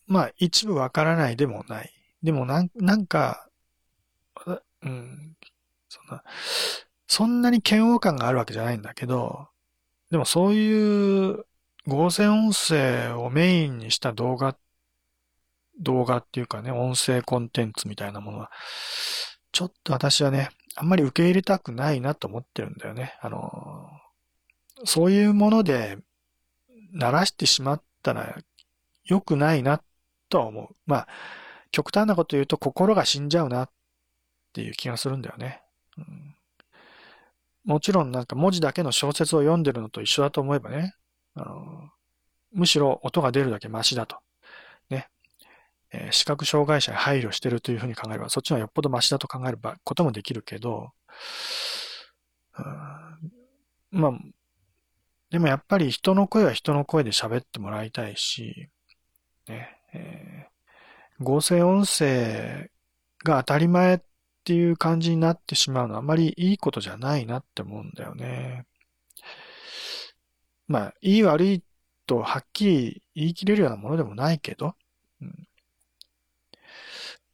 [0.07, 1.93] まあ一部わからないでもない。
[2.23, 3.49] でもなんなんか、
[4.83, 5.37] うん、
[5.89, 6.25] そんな、
[7.07, 9.49] そんなに嫌悪感があるわけじゃないんだけど、
[10.11, 11.45] でもそういう
[11.87, 14.57] 合成音声をメインにした動画、
[15.81, 18.51] 動画っていうかね、音声コンテンツみたいなものは、
[19.53, 23.17] ちょっと私はね、あんまり受け入れたくないなと思ってるんだよね。
[23.21, 23.89] あの、
[24.85, 25.99] そういうもので
[26.93, 28.37] 鳴らしてしまったら
[29.05, 29.83] 良くないな
[30.29, 30.77] とは思う。
[30.87, 31.09] まあ、
[31.71, 33.71] 極端なこと言うと心が死んじゃうなっ
[34.53, 35.63] ていう気がするんだよね。
[35.97, 36.36] うん、
[37.67, 40.95] もちろんなんか文字だけの小説を読んでるのと一緒だと思えばね、
[41.35, 41.91] あの
[42.53, 44.17] むしろ音が出るだけマシだと。
[44.89, 45.09] ね。
[45.93, 50.91] えー、視覚障害者に配慮してるというふうに考えれば、そっちのはよっぽどマシだと考えることもできるけど、
[53.91, 54.13] まあ、
[55.31, 58.69] でもやっぱり人の声は人の声で喋ってもらいたいし、
[59.49, 60.47] ね、え
[61.19, 62.71] 合成音声
[63.25, 63.99] が当たり前っ
[64.47, 68.65] ていう感じになってしまうのはあまりいいことじゃないなって思うんだよね。
[70.69, 71.65] まあ、いい悪い
[72.07, 74.77] とはっきり言い切れるようなものでもないけど、
[75.21, 75.49] うん、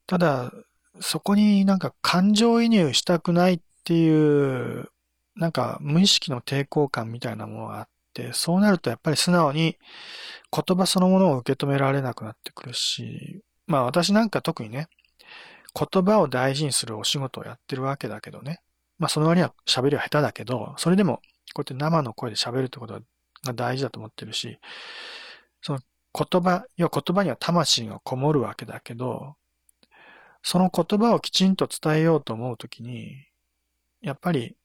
[0.07, 0.53] ただ、
[1.01, 4.89] そこになんか感情移入したくないっていう、
[5.37, 9.77] なんか無意識の抵抗感みたいなものがあって、そうなるとやっぱり素直に
[10.51, 14.89] 言葉そのものを受け止められなくなってくるし、まあ私なんか特にね、
[15.75, 18.61] 言葉を大事にするお仕事をやってるわけだけどね。
[18.99, 21.17] まあその割には喋りは下手だけど、それでも
[21.55, 23.01] こうやって生の声で喋るってこと
[23.45, 24.59] が大事だと思ってるし、
[25.63, 25.81] その
[26.15, 29.37] 言葉、要は言葉には魂がこもるわけだけど、
[30.43, 33.27] その言葉をきちんと伝えようと思うときに、
[34.01, 34.57] やっぱり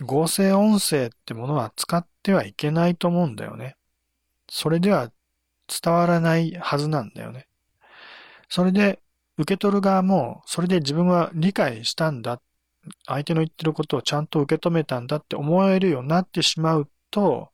[0.00, 3.76] 合成音声ってものは使ってはいけないと思うんだよね。
[4.48, 5.10] それでは
[5.68, 7.46] 伝わらないはずなんだよね。
[8.48, 9.00] それで、
[9.40, 12.40] 受け取る側も、それで自分は理解したんだ。
[13.06, 17.50] 相手の言ってることをちゃんと受け止めたんだって思えるようになってしまうと、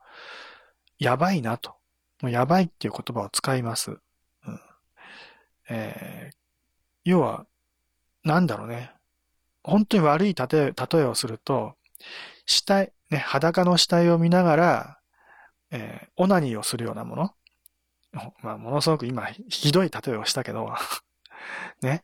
[0.98, 1.76] やばいなと。
[2.22, 3.90] もうやばいっていう言葉を使います。
[3.90, 4.00] うん
[5.68, 6.36] えー、
[7.04, 7.46] 要は、
[8.24, 8.92] なんだろうね。
[9.62, 11.74] 本当に悪い例え、例えをすると、
[12.46, 14.98] 死体、ね、裸の死体を見ながら、
[15.70, 17.34] えー、オナニーをするようなもの。
[18.42, 20.72] まあ、ものすごく今、ひどい例えをしたけど、
[21.82, 22.02] ね。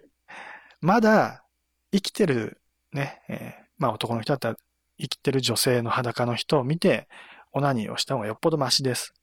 [0.80, 1.44] まだ、
[1.92, 2.60] 生きてる、
[2.92, 4.56] ね、えー、まあ男の人だったら、
[4.98, 7.08] 生きてる女性の裸の人を見て、
[7.52, 9.14] オナニーをした方がよっぽどマシです。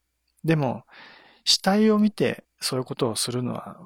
[0.43, 0.83] でも、
[1.45, 3.77] 死体を見てそういうことをするのは、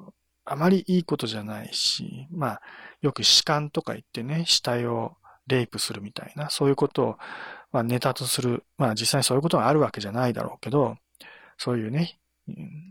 [0.44, 2.62] あまりいいことじゃないし、まあ、
[3.00, 5.16] よく死棺とか言ってね、死体を
[5.46, 7.18] レイプするみたいな、そういうことを、
[7.72, 10.96] まあ、ネタとする、まあ実際にそういうことがあるわけじゃないだろうけど、
[11.58, 12.18] そういうね、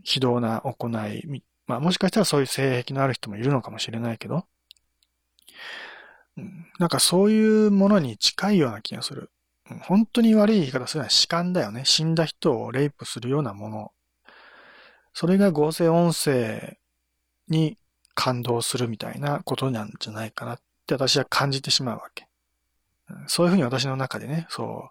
[0.02, 4.46] 非道な行い、まあもしかしたらそういう性癖のある人もいるのかもしれないけど、
[6.78, 9.30] なんかそういうものに近いような気がする。
[9.82, 11.84] 本当に悪い言い方するのは死観だよね。
[11.84, 13.92] 死んだ人をレイプするようなもの。
[15.14, 16.76] それが合成音声
[17.48, 17.78] に
[18.14, 22.26] 感動するみたいなことなんじゃないかなって私は感じてしまうわけ。
[23.26, 24.90] そういうふうに私の中でね、そ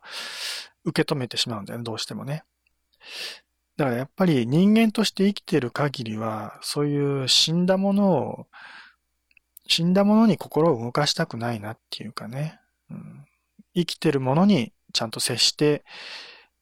[0.86, 2.44] う、受け止めてしまうんだよね、どうしてもね。
[3.78, 8.48] だからやっぱり人間として生きている限りは、そういう死んだものを、
[9.68, 12.60] 死んだものに心を動かしたくないなっていうかね、
[12.92, 13.26] うん、
[13.76, 15.84] 生きてるものにちゃんと接して、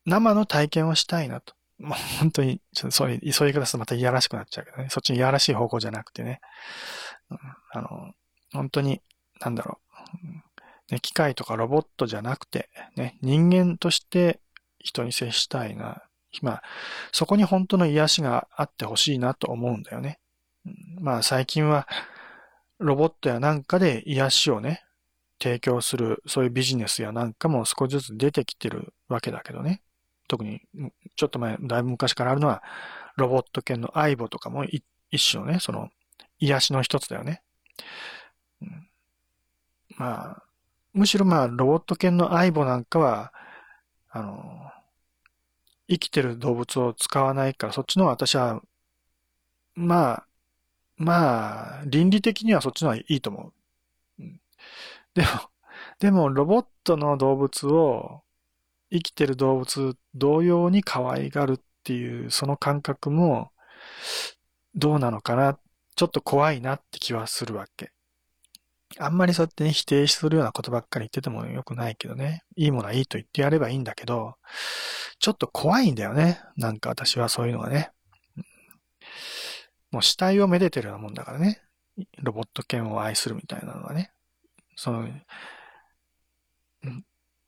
[0.06, 1.54] 生の体験をしたいなと。
[1.78, 4.88] もう本当に、ちょっとそういう、そういう言い方するとまたいやらしくなっちゃうけどね。
[4.90, 6.40] そっちにいやらしい方向じゃなくてね。
[7.30, 7.38] うん、
[7.72, 8.14] あの、
[8.54, 9.02] 本当に、
[9.40, 9.80] なんだろ
[10.90, 11.00] う、ね。
[11.02, 14.40] 機械とかロボットじゃなくて、ね、人間として
[14.80, 16.04] 人に接したいな。
[16.42, 16.64] まあ、
[17.12, 20.20] そこに本当の癒しがあってほしいなと思うんだよね。
[21.00, 21.88] まあ最近は、
[22.80, 24.84] ロボットやなんかで癒しをね、
[25.42, 29.82] 提供する、そういうビジネスやなんかも少しずつ出てきてるわけだけどね。
[30.28, 30.62] 特に、
[31.16, 32.64] ちょっと前、だいぶ昔からあるのは、
[33.18, 34.84] ロボット犬のアイボとかも一
[35.32, 35.90] 種のね、その、
[36.40, 37.42] 癒しの一つだよね。
[39.98, 40.44] まあ、
[40.94, 43.34] むしろまあ、ロボット犬のアイボなんかは、
[44.10, 44.72] あの、
[45.92, 48.62] 生きてる動物を使わないから、そっちの私は、
[49.76, 50.28] まあ、
[50.96, 53.52] まあ、倫理的にはそっちの方がいいと思
[54.20, 54.24] う。
[55.14, 55.28] でも、
[56.00, 58.24] でも、ロボットの動物を
[58.90, 63.52] 生きてる動物同様に可愛がるっていう、その感覚も、
[64.76, 65.60] どうなのかな、
[65.96, 67.92] ちょっと怖いなって気はするわけ。
[68.98, 72.44] あんまりそうやってね、否定するようなことばっかり言っててもよくないけどね。
[72.56, 74.36] いいものはいいと言ってやればいいんだけど、
[75.20, 76.42] ちょっと怖いんだよね。
[76.58, 77.92] なんか私はそういうのがね。
[79.92, 81.62] もう死体をめでてるようなもんだからね。
[82.22, 84.12] ロボット犬を愛するみたいなのはね。
[84.76, 85.08] その、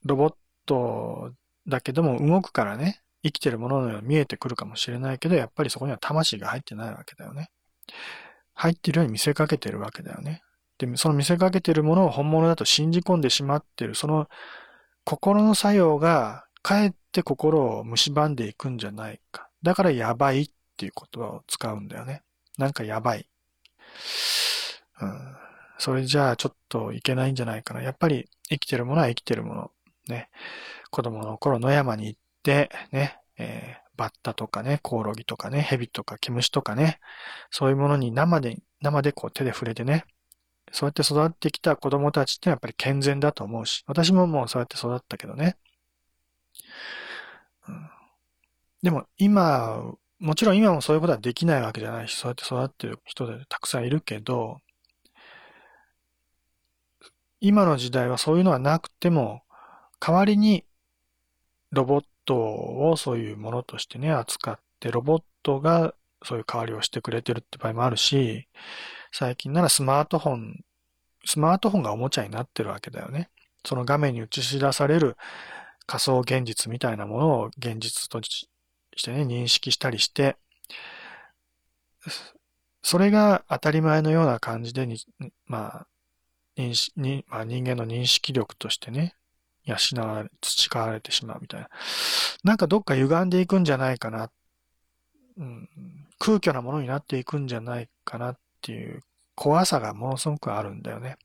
[0.04, 0.34] ロボッ
[0.66, 1.32] ト
[1.66, 7.50] だけども動くからね、生きてるもののように見えてくるかもしれないけど、やっぱりそこには魂が入ってないわけだよね。
[8.54, 10.42] 入ってるように見せかけてるわけだよね。
[10.78, 14.28] で、その見せかけてるものを本物だと信じ込んでしまってる、その
[15.04, 19.48] 心の作用がかえって心を蝕んでいくんじゃないか。
[19.62, 22.22] だからやばいっていう言葉を使うんだよね。
[22.58, 23.28] なんかやばい。
[25.00, 25.36] うん、
[25.78, 27.82] それじゃあちょっといけないんじゃないかな。
[27.82, 29.70] やっぱり生きてるものは生きてるもの。
[30.08, 30.30] ね。
[30.90, 37.00] 子供の頃野山に行って、ね、えー、バッタとかね、コオロギとかね、ヘビとか毛虫とかね、
[37.50, 40.04] そういうものに生で、生でこう手で触れてね、
[40.72, 45.56] そうやって育ってきた子供たちってやっぱり健全だと思うし、私ももうそうやって育ったけどね。
[48.82, 54.60] でも今、もちろん今もそういうことはできないわけじゃないし、そうやって育ってる人でたくさんいるけど、
[57.40, 59.42] 今の時代はそういうのはなくても、
[60.00, 60.64] 代わりに
[61.72, 68.48] ロボットをそういうものとしてね、扱って、ロボットがそういう代わりをしてくれてるって場合もあるし、
[69.16, 70.64] 最近ならスマートフォン、
[71.24, 73.30] スマートフォンがおもちゃになってるわけだよね。
[73.64, 75.16] その画面に映し出される
[75.86, 78.48] 仮想現実みたいなものを現実とし
[79.04, 80.36] てね、認識したりして、
[82.82, 84.98] それが当たり前のような感じでに、
[85.46, 85.86] まあ、
[86.58, 89.14] 認識に、まあ、人間の認識力としてね、
[89.64, 91.68] 養われ、培われてしまうみたいな。
[92.42, 94.32] なんかどっか歪んでいくんじゃないかな。
[95.36, 95.68] うん、
[96.18, 99.02] 空虚なものになっていくんじゃないかなっていう
[99.34, 101.16] 怖さがものすごくあるんだよね。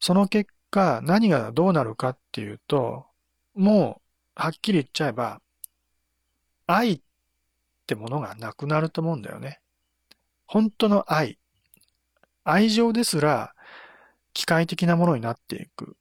[0.00, 3.06] その結果、何がどうなるかっていうと、
[3.54, 4.00] も
[4.36, 5.40] う、はっきり言っちゃえば、
[6.66, 7.00] 愛っ
[7.86, 9.60] てものがなくなると思うんだよね。
[10.46, 11.38] 本当の愛。
[12.44, 13.54] 愛情ですら、
[14.32, 15.96] 機械的なものになっていく。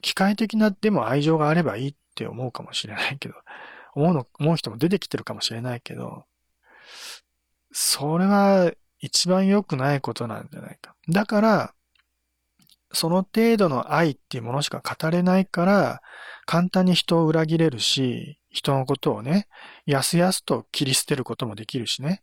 [0.00, 3.34] 機械的なでも愛情があればいいって思うかもしれないけど、
[3.94, 6.24] 思うの、思う人も出てきてるかもしれないけど、
[7.72, 10.94] それは一番良くないことなんじゃないか。
[11.08, 11.74] だから、
[12.92, 16.02] その程度の愛っていうものしか語れないから、
[16.44, 19.46] 簡単に人を裏切れるし、人のことをね、
[19.86, 22.22] やすやすと切り捨てることもできるしね。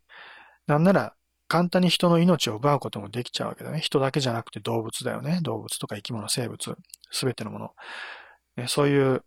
[0.68, 1.14] なんなら、
[1.48, 3.80] 簡単に人の命を奪うこともできちゃうわけだね。
[3.80, 5.40] 人だけじゃなくて動物だよね。
[5.44, 6.76] 動物とか生き物、生物、
[7.12, 7.72] すべてのもの。
[8.58, 9.24] ね、そういう、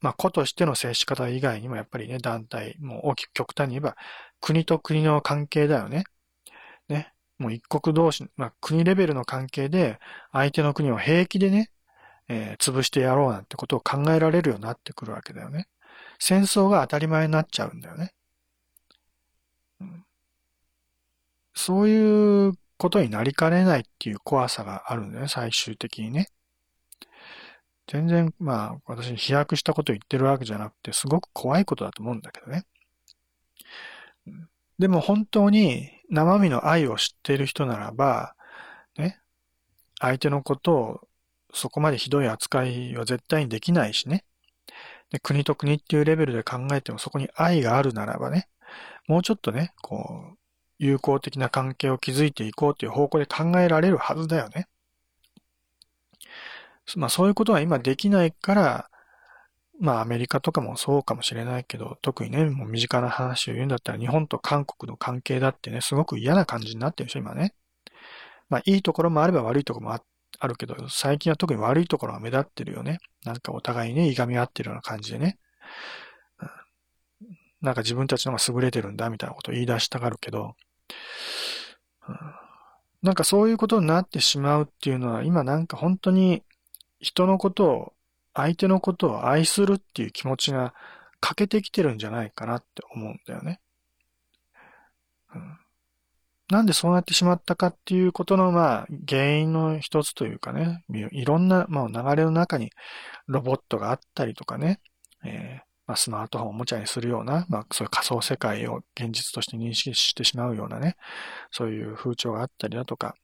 [0.00, 3.96] まあ、子としての接し方以外にもやっぱりね、団体、もう大きく極端に言えば、
[4.40, 6.04] 国と国の関係だよね。
[7.38, 9.98] もう一国同士、まあ、国レベルの関係で、
[10.32, 11.70] 相手の国を平気でね、
[12.28, 15.68] えー、潰してやろうなんてことを考えられるようになってくるわけだよね。
[16.18, 18.14] 戦争が当たり前になっちゃうんだよね。
[21.54, 26.28] そういうことになりかねないっていう怖さがあるんだよね、最終的にね。
[27.86, 32.64] 全然、まあ、私飛躍したこと言ってるわけじゃなくて、すごく怖いことだと思うんだけどね。
[34.78, 38.34] でも本当に生身の愛を知っている人ならば、
[38.96, 39.18] ね、
[40.00, 41.00] 相手のことを
[41.52, 44.24] そこまでひどい扱いは絶対にできないしね。
[45.10, 48.48] で国と国っていうレベルで考えてもそこに愛があるならばね、
[49.06, 50.38] もうちょっとね、こう、
[50.78, 54.66] 友好的な関係を築いていこうという方向で考えられるはずだよね。
[56.96, 58.90] まあそういうことが今できないから、
[59.80, 67.54] まあアメリカとかもそうかもしれないけど、特にね、もう身近な話を言うんだったら日本と韓国の関係だってね、すごく嫌な感じになってるでしょ、今ね。
[68.48, 72.98] まあいいところもあれば悪いところもあるけど、最近は特に悪いところが目立ってるよね。
[73.24, 75.38] なんかお互いね、いがみ合ってるような感じでね。
[77.60, 80.54] なんか自分たちの方が優れてるんだみたいなことを言い出したがるけど、
[83.02, 86.42] なんかそういうことになってしまうっていうのは、今なんか本当に
[87.00, 87.92] 人のことを、
[88.34, 90.74] 相手のことを愛するっていう気持ちが
[91.20, 93.60] 欠けてきてるんじゃないかなって思うんだよね。
[95.34, 95.58] うん、
[96.50, 102.70] なんでそうなってしまったかっていうことの、まあ、原因の一つというかね、いろんな、まあ、流れの中に
[103.26, 104.80] ロボットがあったりとかね、
[105.24, 110.96] えーまあ、スマートフォンをおもちゃにするような、まあ、そういう仮想世界を現実として認識してしまうようなね、
[111.50, 113.16] そういう風潮があったりだとか、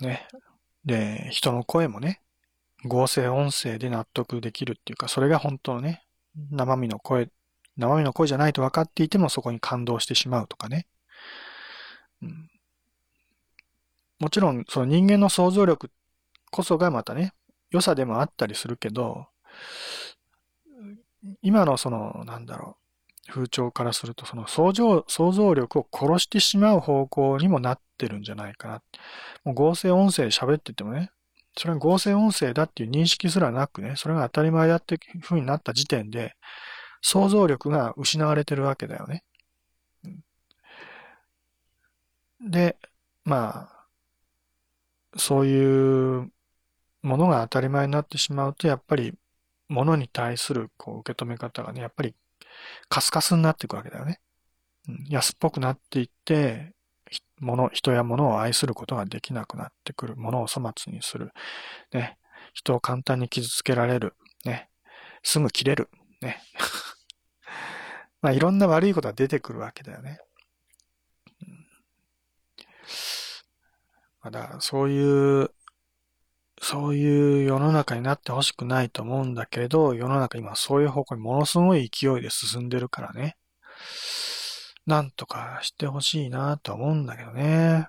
[0.00, 0.26] ね。
[0.84, 2.20] で、人の声もね、
[2.84, 6.04] 合成音声で納得できるっていうか、それが本当のね、
[6.50, 7.30] 生身の声、
[7.76, 10.86] 生身の声じゃないと分かっていてもそこに感動してしまうとかね。
[12.22, 12.50] うん、
[14.18, 15.90] もちろん、その人間の想像力
[16.50, 17.32] こそがまたね、
[17.70, 19.26] 良さでもあったりするけど、
[21.42, 22.76] 今のその、なんだろ
[23.28, 28.82] う、風潮からすると、その想像、想像力を殺してしまう方向にもなってるんじゃないかな。
[29.44, 31.10] もう合成音声喋っててもね、
[31.56, 36.34] それが合成音声だっていう認識すらなくね、それが当たり前だっていう風になった時点で、
[37.00, 39.24] 想像力が失われてるわけだよね。
[42.40, 42.76] で、
[43.24, 43.86] まあ、
[45.16, 46.30] そういう
[47.02, 49.14] ものが当たり前になってしまうと、やっぱり、
[49.68, 52.14] ものに対するこう受け止め方がね、やっぱり
[52.88, 54.20] カスカスになっていくわけだよね。
[55.08, 56.73] 安っぽくなっていって、
[57.40, 60.16] 物、人や物を愛することができなくなってくる。
[60.16, 61.32] 物を粗末にする。
[61.92, 62.18] ね。
[62.52, 64.14] 人を簡単に傷つけられる。
[64.44, 64.68] ね。
[65.22, 65.88] すぐ切れる。
[66.20, 66.42] ね。
[68.22, 70.18] まあいろんな悪いことが出てくるわけだよね。
[71.42, 71.66] うん、
[74.22, 75.50] ま、だからそういう
[76.62, 83.36] そういう世の中になってほしくないと思うんだけれど、世の中今そういう方向にものすごい勢いで進んでるからね。
[84.86, 87.88] なんとかしてほしいなと思うんだけどね。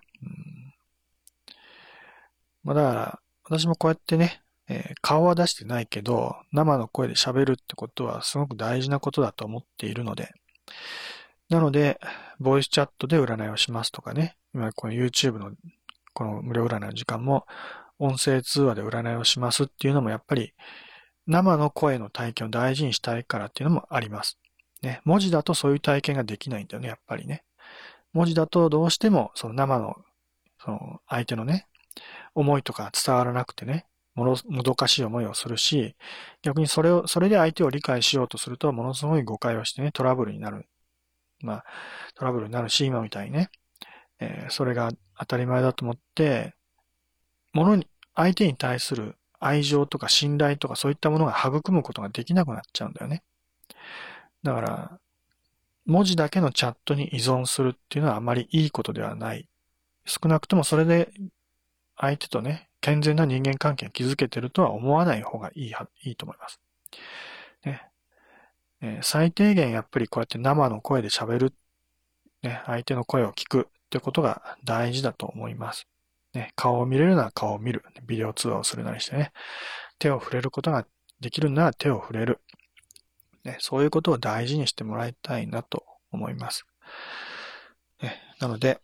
[2.63, 10.33] まあだから、私もこうやってね、えー、顔は出してないけど、生の声で喋るってことはすごく大事なことだと思っているので、
[11.49, 11.99] なので、
[12.39, 15.51] ボイスチャットで占いをしますとかね、今この YouTube の
[16.13, 17.45] この無料占いの時間も
[17.99, 20.53] 音声通話で占いをしますっていうのもやっぱり
[21.27, 24.39] 生の声の体験を大事にしたいからっていうのもあります。
[24.85, 27.43] ね、文字だとそういう体験ができないんだよね、やっぱりね。
[28.13, 29.97] 文字だとどうしてもその生の
[30.63, 31.67] その相手のね、
[32.33, 35.95] 思いとか伝わらなくてね、もの、もどかしい思いをするし、
[36.41, 40.67] 逆にそれを、それで相手を理解しようとすると、ものすごい誤解をしてね、トラブルになる。
[41.41, 41.65] まあ、
[42.15, 43.49] トラブルになるし、今みたいにね、
[44.19, 46.55] えー、それが当たり前だと思って、
[47.53, 53.23] ものに、相手に対する愛情とか信頼とかそういったものが育むことができなくなっちゃうんだよね。
[54.45, 54.99] だから、
[55.85, 59.49] 文字だけのチャットに依存するっていうのはあまりいいことではない。
[60.05, 61.09] 少なくともそれで
[61.97, 65.73] 相手とね、健全な人間関係を築けてるとは思わない方がいい
[66.03, 66.59] いいと思います。
[67.65, 67.81] ね
[68.81, 71.53] えー、最低限やっぱりこうやって生の声で喋る、
[72.43, 75.87] ね、相手の声を聞くってことが大事だと思います。
[76.35, 77.83] ね、顔を見れるなら顔を見る。
[78.05, 79.31] ビデオ通話をするなりしてね。
[79.97, 80.85] 手を触れることが
[81.19, 82.41] できるなら手を触れる。
[83.45, 86.65] ね、そういうことを大事にしてもらいたいなと思います。
[88.01, 88.81] ね、なので、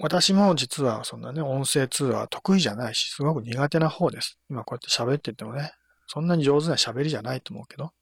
[0.00, 4.38] 私も実はそんなね、音声通話は得意じゃないし、すごく苦手な方です。
[4.48, 5.72] 今こうやって喋っててもね、
[6.06, 7.92] そんなに上手な喋りじゃないと思うけど。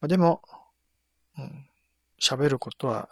[0.00, 0.42] ま、でも、
[1.38, 1.66] うん、
[2.20, 3.08] 喋ることは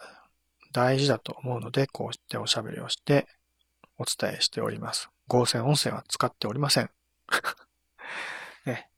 [0.71, 3.27] 大事だと思うので、こうしておしゃべりをして
[3.97, 5.09] お伝えしております。
[5.27, 6.89] 合成音声は使っておりません。
[8.65, 8.88] ね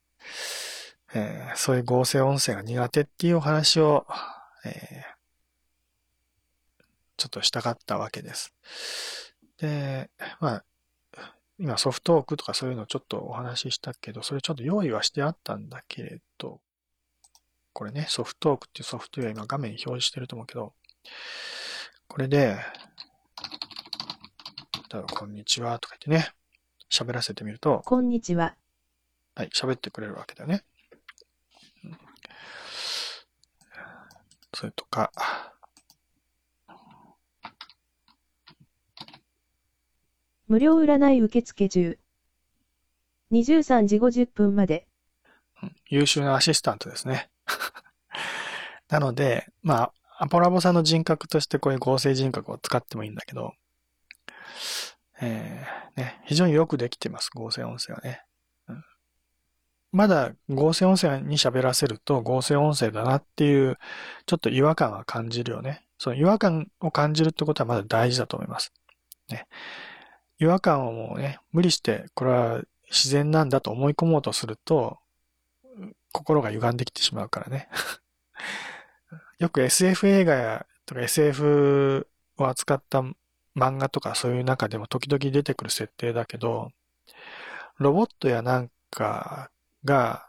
[1.52, 4.06] えー、そういう合成音声が苦手っていうお話を、
[4.66, 5.04] えー、
[7.18, 8.54] ちょっとしたかったわけです。
[9.58, 10.64] で、まあ、
[11.60, 16.60] 今ソフトオークとかそういうのちょっとお話ししたけど、それちょっと用意はしてあったんだけれど、
[17.74, 20.74] これね、ソフトオークっていうソフトウェア今画面に表示してると思うけど、
[22.08, 22.58] これで、
[24.92, 26.34] 例えばこんにちはとか言ってね、
[26.92, 28.56] 喋らせてみると、こんにちは。
[29.36, 30.66] はい、喋ってくれるわけだよね。
[34.54, 35.12] それとか、
[40.48, 41.98] 無料占い受付中。
[43.32, 44.86] 23時50分まで。
[45.88, 47.30] 優秀なアシスタントですね。
[48.90, 49.94] なので、まあ、
[50.24, 53.54] アポラボさんの人格としてこういう合成人格を使ってもいいんだけど、
[55.22, 58.26] えー、ね、非常によくできてます、合成音声はね。
[59.92, 63.78] まだ合成音声に喋らせると合成音声だなっていう、
[64.26, 65.86] ちょっと違和感は感じるよね。
[65.98, 68.74] その違和感を感じるってことはまだ大事だと思います。
[69.30, 69.48] ね。
[70.40, 74.98] 違和感をもうね、無理して、これは自然なんだと思い込もうとすると、
[76.12, 77.70] 心が歪んできてしまうからね。
[79.40, 83.02] よく SF 映画や、とか SF を扱った
[83.56, 86.72] 漫画とかそういう中でも時々出てくる設定だけど、
[87.78, 89.52] ロボットやなんか
[89.84, 90.28] が、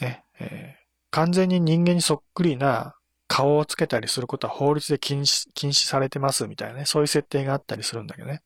[0.00, 2.94] ね、えー、完全に人間にそっくりな
[3.28, 8.42] 顔をつけたりすることは法律で禁止、禁止されてますみたいなね、そういう設定があったりするんだけどね。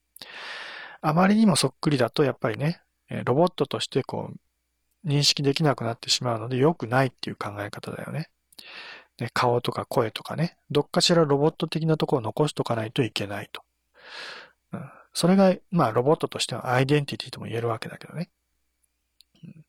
[1.03, 2.81] あまりにもそっくりだと、やっぱりね、
[3.25, 8.29] ロボットとしてこう、認識できなくなってしまうので良くないっていう考え方だよね。
[9.19, 13.63] ね顔とか声とかね、どっかしらロボット的なところを残しとかないといけないと。
[14.73, 18.31] うん、それが、まあ、ロボットとしてはアイデンティティとも言えるわけだけどね。
[19.45, 19.65] うん、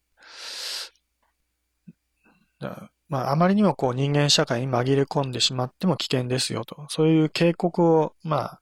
[3.10, 6.86] まあ、あまりにもこう人間社会に紛れ込んでしまっても危険ですよと。
[6.90, 8.62] そういう警告を、まあ、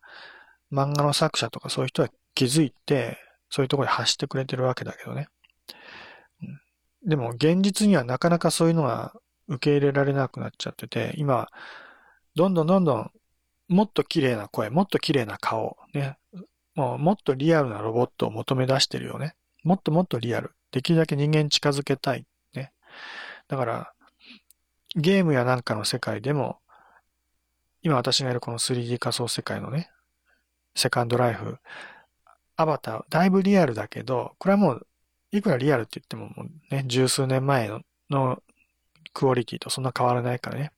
[0.71, 3.17] 漫画の作者とかそういう人は気づいて、
[3.49, 5.27] そういうところで発してくれてるわけだけどね。
[7.05, 9.13] でも現実にはなかなかそういうのが
[9.47, 11.47] 受け入れられなくなっちゃってて、今、
[12.35, 13.11] どんどんどんどん
[13.67, 16.17] もっと綺麗な声、もっと綺麗な顔、ね。
[16.75, 19.35] もうもっとリアルなロボットを求め出してるよね。
[19.63, 20.51] もっともっとリアル。
[20.71, 22.25] できるだけ人間近づけたい。
[22.53, 22.71] ね。
[23.49, 23.93] だから、
[24.95, 26.59] ゲームやなんかの世界でも、
[27.81, 29.89] 今私がいるこの 3D 仮想世界のね、
[30.75, 31.57] セカンドライフ、
[32.55, 34.87] アバター、だいぶリアルだけど、これはもう、
[35.31, 38.41] いくらリアルって言ってももうね、十数年前のの
[39.13, 40.71] クオリティとそんな変わらないからね。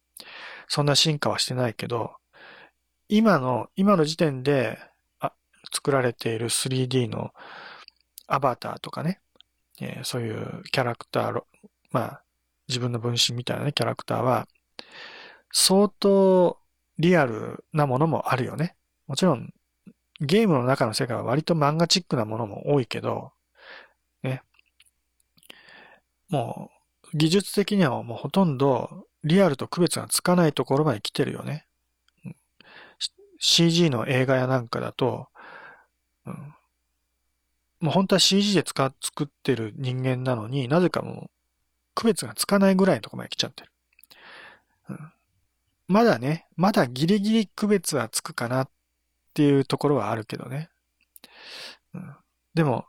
[0.67, 2.13] そんな進化はしてないけど、
[3.09, 4.77] 今の、今の時点で、
[5.19, 5.33] あ、
[5.73, 7.33] 作られている 3D の
[8.27, 9.19] アバターとかね、
[9.81, 11.43] えー、そういうキャラクター、
[11.91, 12.23] まあ、
[12.71, 14.47] 自分の分身みたいなね、キャラクターは、
[15.51, 16.57] 相当
[16.97, 18.75] リアルなものもあるよね。
[19.07, 19.53] もちろん、
[20.21, 23.31] ゲームの中の世界は割と漫画チックなものも多いけど、
[24.23, 24.41] ね。
[26.29, 26.71] も
[27.13, 31.67] う、技術的にはもうほとんどリアルと区別がつかないところまで来てるよね。
[33.39, 35.27] CG の映画やなんかだと、
[36.25, 36.33] うん、
[37.79, 41.29] もう本当は CG で使作ってる人間なのになぜかもう
[41.95, 43.71] 区別がつかないぐらいのとこまで来ちゃってる。
[44.89, 45.13] うん、
[45.87, 48.69] まだね、まだギリギリ区別はつくかなっ
[49.33, 50.69] ていうところはあるけどね。
[51.93, 52.15] うん、
[52.53, 52.85] でも、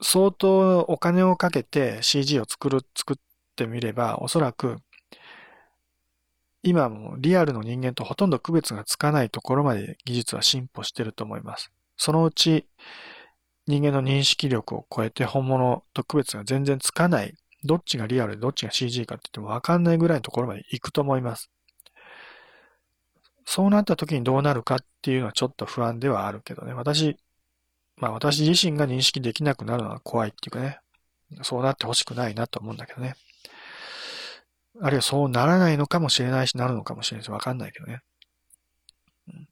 [0.00, 3.16] 相当お金をかけて CG を作る、作っ
[3.56, 4.78] てみれば、おそらく、
[6.64, 11.72] 今もリアルの人間とほとんど区別がつかないところまで技術は進歩してると思います。
[11.96, 12.66] そのうち
[13.66, 17.34] 人間の認識力を超えて本物と区別が全然つかない、
[17.64, 21.50] どっちがリアルでどっちが CG かって言ってもわかんないぐらいのところまで行くと思います。
[23.44, 26.74] そうなった時にどうなるかっていうのはちょっと不安ではあるけどね。
[26.74, 27.16] 私、
[27.96, 30.78] まあ私自身が認識できなくなるのは怖いっていうかね。
[31.42, 33.16] そうなってほしくないなと思うんだけどね。
[34.80, 38.00] あるいはそうならないのかもしれないし、なるのかもしれないし、わかんないけどね。
[39.28, 39.48] うん、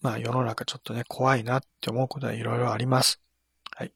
[0.00, 3.20] まあ世の中ちょっとね、怖いなって思うことはいろいろあります。
[3.76, 3.92] はい。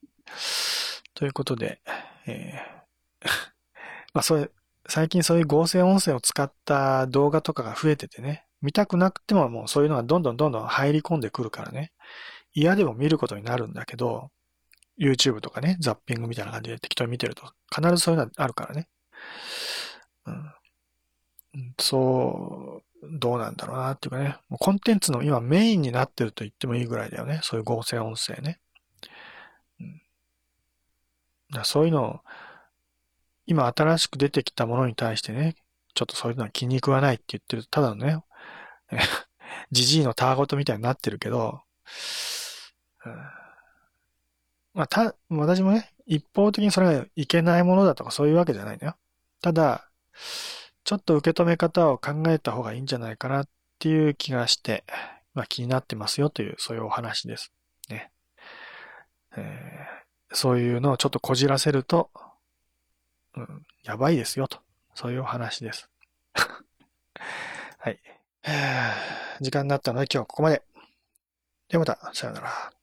[1.21, 1.79] ということで、
[2.25, 3.27] えー
[4.15, 4.49] まあそれ、
[4.87, 11.91] 最近そういう合成音声を使った動画とかが増えててね、見たくなくてももうそういうのがどんどんどんどん入り込んでくるからね、
[12.55, 14.31] 嫌でも見ることになるんだけど、
[14.97, 18.87] YouTube とかね、ザッピングみたいな感じで適当に見てると、必ずそういうのあるからね。
[20.25, 20.53] うん。
[21.79, 24.39] そう、どうなんだろうなっていうかね。
[24.49, 27.41] もうコンテンツの今メインになってると言ってもいいぐらいだよね。
[27.43, 28.59] そういう合成音声ね。
[31.51, 32.19] だそういうのを、
[33.45, 35.55] 今新しく出てきたものに対してね、
[35.93, 38.23] ちょっとそういうのは気に食わないって言ってるただのね、
[39.71, 41.61] じじいのたわごとみたいになってるけど、
[43.05, 43.13] うん、
[44.73, 48.95] まあ、た、私もね、一方的にそれがいけないものだとかそういうわけじゃないんだよ。
[49.41, 49.89] ただ、
[50.83, 53.49] ちょっと受け止め方を考えた方がいいんじゃないかなっ
[53.79, 54.83] ていう気がして、
[55.33, 57.51] まあ気になってますよという、そういうお話です。
[57.89, 58.11] ね。
[59.37, 60.00] えー、
[60.33, 62.09] そういうのをちょっとこじらせると、
[63.35, 64.59] うん、やばいですよと。
[64.93, 65.89] そういうお話です。
[67.79, 67.99] はい。
[69.41, 70.63] 時間になったので今日はここまで。
[71.69, 72.73] ではまた、さよなら。